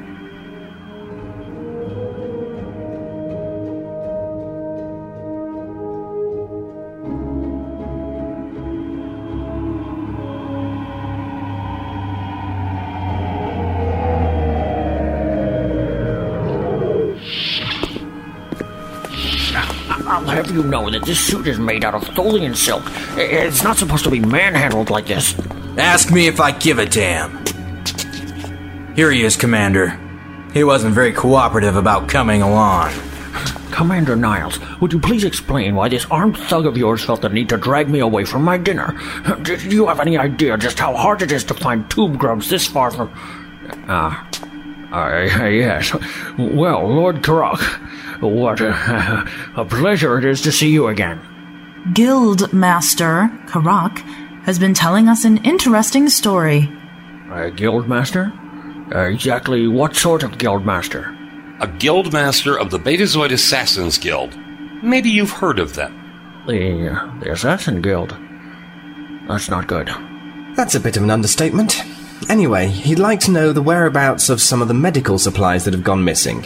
I'll 20.11 20.25
have 20.27 20.51
you 20.51 20.65
know 20.65 20.91
that 20.91 21.05
this 21.05 21.21
suit 21.21 21.47
is 21.47 21.59
made 21.59 21.85
out 21.85 21.95
of 21.95 22.03
Tholian 22.03 22.57
silk. 22.57 22.83
It's 23.17 23.63
not 23.63 23.77
supposed 23.77 24.05
to 24.05 24.11
be 24.11 24.19
manhandled 24.19 24.91
like 24.91 25.07
this. 25.07 25.35
Ask 25.77 26.11
me 26.11 26.27
if 26.27 26.41
I 26.41 26.53
give 26.53 26.79
a 26.79 26.87
damn. 26.87 27.45
Here 28.97 29.11
he 29.11 29.23
is, 29.23 29.37
Commander. 29.37 29.99
He 30.53 30.65
wasn't 30.65 30.95
very 30.95 31.13
cooperative 31.13 31.77
about 31.77 32.09
coming 32.09 32.43
along. 32.43 32.93
Commander 33.71 34.17
Niles, 34.17 34.59
would 34.81 34.93
you 34.93 34.99
please 34.99 35.25
explain 35.25 35.75
why 35.77 35.89
this 35.89 36.05
armed 36.11 36.37
thug 36.37 36.67
of 36.67 36.77
yours 36.77 37.05
felt 37.05 37.23
the 37.23 37.29
need 37.29 37.49
to 37.49 37.57
drag 37.57 37.89
me 37.89 38.01
away 38.01 38.25
from 38.25 38.43
my 38.43 38.59
dinner? 38.59 38.99
Do 39.43 39.57
do 39.57 39.71
you 39.71 39.87
have 39.87 40.01
any 40.01 40.19
idea 40.19 40.59
just 40.59 40.79
how 40.79 40.95
hard 40.95 41.23
it 41.23 41.33
is 41.33 41.45
to 41.45 41.55
find 41.55 41.89
tube 41.89 42.19
grubs 42.19 42.51
this 42.51 42.67
far 42.67 42.91
from. 42.91 43.11
Ah. 43.89 44.29
Uh, 44.93 45.47
yes. 45.47 45.95
Well, 46.37 46.89
Lord 46.89 47.23
Karak, 47.23 47.61
what 48.21 48.61
a, 48.61 49.25
a 49.57 49.65
pleasure 49.65 50.19
it 50.19 50.25
is 50.25 50.43
to 50.43 50.51
see 50.51 50.71
you 50.71 50.89
again. 50.89 51.21
Guild 51.95 52.53
Master, 52.53 53.31
Karak, 53.47 54.03
has 54.51 54.59
been 54.59 54.75
telling 54.75 55.07
us 55.07 55.25
an 55.25 55.37
interesting 55.45 56.09
story. 56.09 56.63
A 57.31 57.53
Guildmaster? 57.53 58.33
Uh, 58.93 59.03
exactly 59.03 59.69
what 59.69 59.95
sort 59.95 60.25
of 60.25 60.39
Guildmaster? 60.39 61.17
A 61.61 61.69
guildmaster 61.69 62.61
of 62.61 62.73
the 62.73 62.79
Betazoid 62.81 63.31
Assassins 63.31 63.97
Guild. 63.97 64.37
Maybe 64.83 65.09
you've 65.09 65.31
heard 65.31 65.61
of 65.61 65.75
them. 65.75 65.95
The, 66.49 66.89
uh, 66.89 67.21
the 67.21 67.31
Assassin 67.31 67.81
Guild. 67.81 68.17
That's 69.29 69.49
not 69.49 69.69
good. 69.69 69.89
That's 70.57 70.75
a 70.75 70.81
bit 70.81 70.97
of 70.97 71.05
an 71.05 71.11
understatement. 71.11 71.85
Anyway, 72.29 72.67
he'd 72.67 72.99
like 72.99 73.21
to 73.21 73.31
know 73.31 73.53
the 73.53 73.63
whereabouts 73.63 74.29
of 74.31 74.41
some 74.41 74.61
of 74.61 74.67
the 74.67 74.75
medical 74.75 75.21
supplies 75.21 75.65
that 75.65 75.75
have 75.75 75.85
gone 75.85 76.03
missing. 76.03 76.45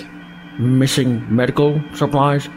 Missing 0.58 1.34
medical 1.34 1.82
supplies? 1.94 2.50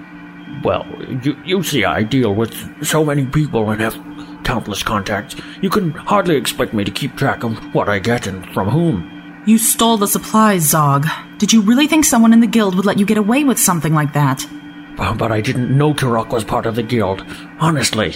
Well, 0.62 0.86
you, 1.24 1.38
you 1.46 1.64
see, 1.64 1.86
I 1.86 2.04
deal 2.04 2.36
with 2.36 2.54
so 2.86 3.06
many 3.06 3.26
people 3.26 3.70
and 3.70 3.80
have 3.80 4.07
countless 4.44 4.84
contacts. 4.84 5.36
You 5.62 5.70
can 5.70 5.92
hardly 5.92 6.36
expect 6.36 6.74
me 6.74 6.84
to 6.84 6.92
keep 6.92 7.16
track 7.16 7.44
of 7.44 7.58
what 7.74 7.90
I 7.90 8.00
get 8.00 8.28
and 8.28 8.46
from 8.54 8.70
whom. 8.70 9.44
You 9.46 9.58
stole 9.58 9.98
the 9.98 10.08
supplies, 10.08 10.64
Zog. 10.64 11.06
Did 11.38 11.54
you 11.54 11.62
really 11.62 11.88
think 11.88 12.04
someone 12.06 12.34
in 12.34 12.42
the 12.42 12.48
guild 12.48 12.76
would 12.76 12.86
let 12.86 13.00
you 13.00 13.06
get 13.06 13.18
away 13.18 13.44
with 13.44 13.60
something 13.60 13.94
like 13.94 14.14
that? 14.14 14.46
Uh, 14.98 15.14
But 15.14 15.32
I 15.32 15.42
didn't 15.42 15.76
know 15.78 15.94
Turok 15.94 16.30
was 16.30 16.44
part 16.44 16.66
of 16.66 16.76
the 16.76 16.84
guild. 16.84 17.24
Honestly. 17.60 18.16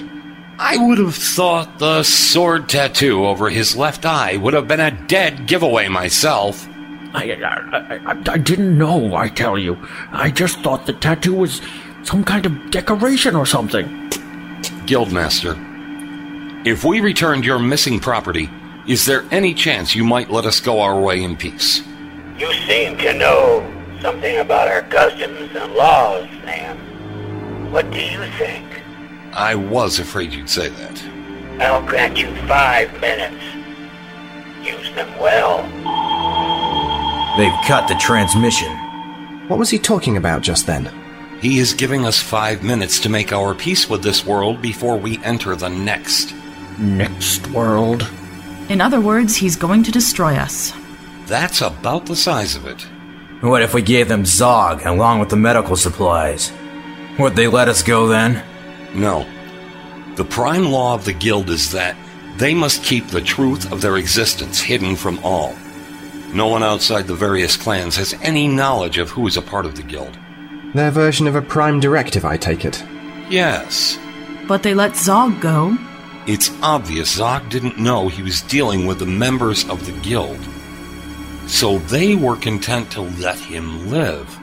I 0.60 0.78
would 0.78 1.00
have 1.00 1.16
thought 1.16 1.80
the 1.80 2.04
sword 2.04 2.70
tattoo 2.70 3.26
over 3.26 3.50
his 3.50 3.76
left 3.76 4.06
eye 4.06 4.38
would 4.38 4.54
have 4.54 4.68
been 4.68 4.80
a 4.80 4.92
dead 5.08 5.48
giveaway 5.48 5.88
myself. 5.88 6.68
I, 7.14 7.32
I, 7.32 8.12
I, 8.12 8.22
I 8.34 8.38
didn't 8.38 8.78
know, 8.78 9.16
I 9.16 9.28
tell 9.30 9.58
you. 9.58 9.78
I 10.12 10.30
just 10.30 10.60
thought 10.60 10.86
the 10.86 10.94
tattoo 10.94 11.34
was 11.34 11.62
some 12.04 12.24
kind 12.24 12.46
of 12.46 12.72
decoration 12.72 13.36
or 13.36 13.46
something. 13.46 13.88
Guildmaster, 14.86 15.56
if 16.64 16.84
we 16.84 17.02
returned 17.02 17.44
your 17.44 17.58
missing 17.58 18.00
property, 18.00 18.50
is 18.88 19.06
there 19.06 19.26
any 19.32 19.54
chance 19.54 19.96
you 19.96 20.04
might 20.04 20.30
let 20.30 20.46
us 20.46 20.60
go 20.60 20.80
our 20.80 21.00
way 21.00 21.24
in 21.24 21.36
peace? 21.36 21.82
You 22.38 22.54
seem 22.68 22.98
to 23.00 23.14
know 23.14 23.68
something 24.02 24.38
about 24.38 24.68
our 24.68 24.84
customs 24.84 25.56
and 25.56 25.74
laws, 25.74 26.28
Sam. 26.44 27.72
What 27.72 27.90
do 27.90 28.00
you 28.00 28.26
think? 28.38 28.66
I 29.34 29.56
was 29.56 29.98
afraid 29.98 30.34
you'd 30.34 30.50
say 30.50 30.70
that. 30.70 31.04
I'll 31.62 31.86
grant 31.86 32.18
you 32.18 32.28
five 32.48 32.92
minutes. 33.02 33.44
Use 34.62 34.94
them 34.94 35.10
well. 35.20 35.64
They've 37.38 37.66
cut 37.66 37.88
the 37.88 37.96
transmission. 38.00 38.72
What 39.48 39.58
was 39.58 39.70
he 39.70 39.80
talking 39.80 40.18
about 40.18 40.44
just 40.44 40.68
then? 40.68 40.92
He 41.42 41.58
is 41.58 41.74
giving 41.74 42.06
us 42.06 42.22
five 42.22 42.62
minutes 42.62 43.00
to 43.00 43.10
make 43.10 43.34
our 43.34 43.56
peace 43.56 43.90
with 43.90 44.04
this 44.04 44.24
world 44.24 44.62
before 44.62 44.98
we 44.98 45.24
enter 45.24 45.56
the 45.56 45.70
next. 45.70 46.36
Next 46.82 47.48
world? 47.52 48.10
In 48.68 48.82
other 48.82 49.00
words, 49.00 49.36
he's 49.36 49.56
going 49.56 49.84
to 49.84 49.92
destroy 49.92 50.36
us. 50.36 50.74
That's 51.28 51.62
about 51.62 52.08
the 52.08 52.16
size 52.16 52.56
of 52.56 52.66
it. 52.66 52.82
What 53.42 53.62
if 53.62 53.74
we 53.74 53.84
gave 53.84 54.08
them 54.08 54.26
Zog 54.26 54.84
along 54.86 55.20
with 55.20 55.30
the 55.30 55.36
medical 55.36 55.76
supplies? 55.76 56.52
Would 57.20 57.36
they 57.36 57.48
let 57.48 57.70
us 57.70 57.84
go 57.84 58.08
then? 58.08 58.44
No. 58.96 59.28
The 60.16 60.26
prime 60.26 60.72
law 60.72 60.96
of 60.96 61.06
the 61.06 61.14
Guild 61.14 61.50
is 61.50 61.72
that 61.72 61.96
they 62.38 62.54
must 62.56 62.84
keep 62.84 63.08
the 63.08 63.22
truth 63.22 63.72
of 63.72 63.82
their 63.82 63.98
existence 63.98 64.60
hidden 64.60 64.96
from 64.96 65.20
all. 65.24 65.56
No 66.34 66.48
one 66.48 66.64
outside 66.64 67.08
the 67.08 67.14
various 67.14 67.56
clans 67.58 67.96
has 67.98 68.16
any 68.22 68.48
knowledge 68.48 68.98
of 68.98 69.10
who 69.12 69.28
is 69.28 69.38
a 69.38 69.42
part 69.42 69.66
of 69.66 69.76
the 69.76 69.84
Guild. 69.84 70.18
Their 70.74 70.92
version 70.92 71.28
of 71.28 71.36
a 71.36 71.42
prime 71.42 71.80
directive, 71.80 72.26
I 72.26 72.38
take 72.38 72.66
it. 72.66 72.84
Yes. 73.30 74.00
But 74.48 74.64
they 74.64 74.74
let 74.74 74.96
Zog 74.96 75.40
go. 75.42 75.78
It's 76.28 76.52
obvious 76.62 77.16
Zog 77.16 77.50
didn't 77.50 77.80
know 77.80 78.08
he 78.08 78.22
was 78.22 78.42
dealing 78.42 78.86
with 78.86 79.00
the 79.00 79.08
members 79.08 79.68
of 79.68 79.86
the 79.86 79.92
Guild. 80.02 80.40
So 81.48 81.80
they 81.80 82.16
were 82.16 82.36
content 82.36 82.92
to 82.92 83.02
let 83.02 83.40
him 83.40 83.90
live. 83.90 84.38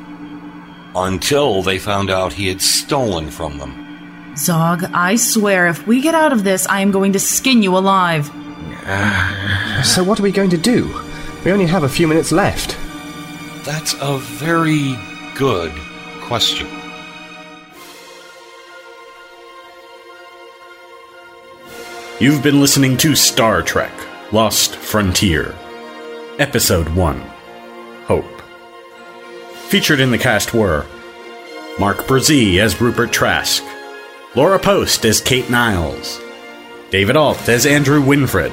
Until 0.96 1.62
they 1.62 1.78
found 1.78 2.10
out 2.10 2.32
he 2.32 2.48
had 2.48 2.60
stolen 2.60 3.30
from 3.30 3.58
them. 3.58 4.34
Zog, 4.36 4.84
I 4.92 5.16
swear, 5.16 5.68
if 5.68 5.86
we 5.86 6.00
get 6.00 6.14
out 6.14 6.32
of 6.32 6.42
this, 6.42 6.66
I 6.66 6.80
am 6.80 6.90
going 6.90 7.12
to 7.12 7.20
skin 7.20 7.62
you 7.62 7.76
alive. 7.76 8.30
So 9.84 10.02
what 10.02 10.18
are 10.18 10.24
we 10.24 10.32
going 10.32 10.50
to 10.50 10.58
do? 10.58 10.92
We 11.44 11.52
only 11.52 11.66
have 11.66 11.84
a 11.84 11.88
few 11.88 12.08
minutes 12.08 12.32
left. 12.32 12.76
That's 13.64 13.94
a 14.00 14.18
very 14.18 14.98
good 15.36 15.72
question. 16.22 16.66
You've 22.20 22.42
been 22.42 22.61
listening 22.61 22.96
to 22.96 23.14
Star 23.14 23.62
Trek 23.62 23.92
Lost 24.33 24.74
Frontier, 24.74 25.54
Episode 26.40 26.88
1 26.88 27.20
Hope. 28.07 28.42
Featured 29.68 30.00
in 30.00 30.11
the 30.11 30.18
cast 30.18 30.52
were 30.52 30.85
Mark 31.78 31.98
Brzee 32.09 32.59
as 32.59 32.81
Rupert 32.81 33.12
Trask, 33.12 33.62
Laura 34.35 34.59
Post 34.59 35.04
as 35.04 35.20
Kate 35.20 35.48
Niles, 35.48 36.20
David 36.90 37.16
Alt 37.16 37.48
as 37.48 37.66
Andrew 37.66 38.02
Winfred, 38.02 38.50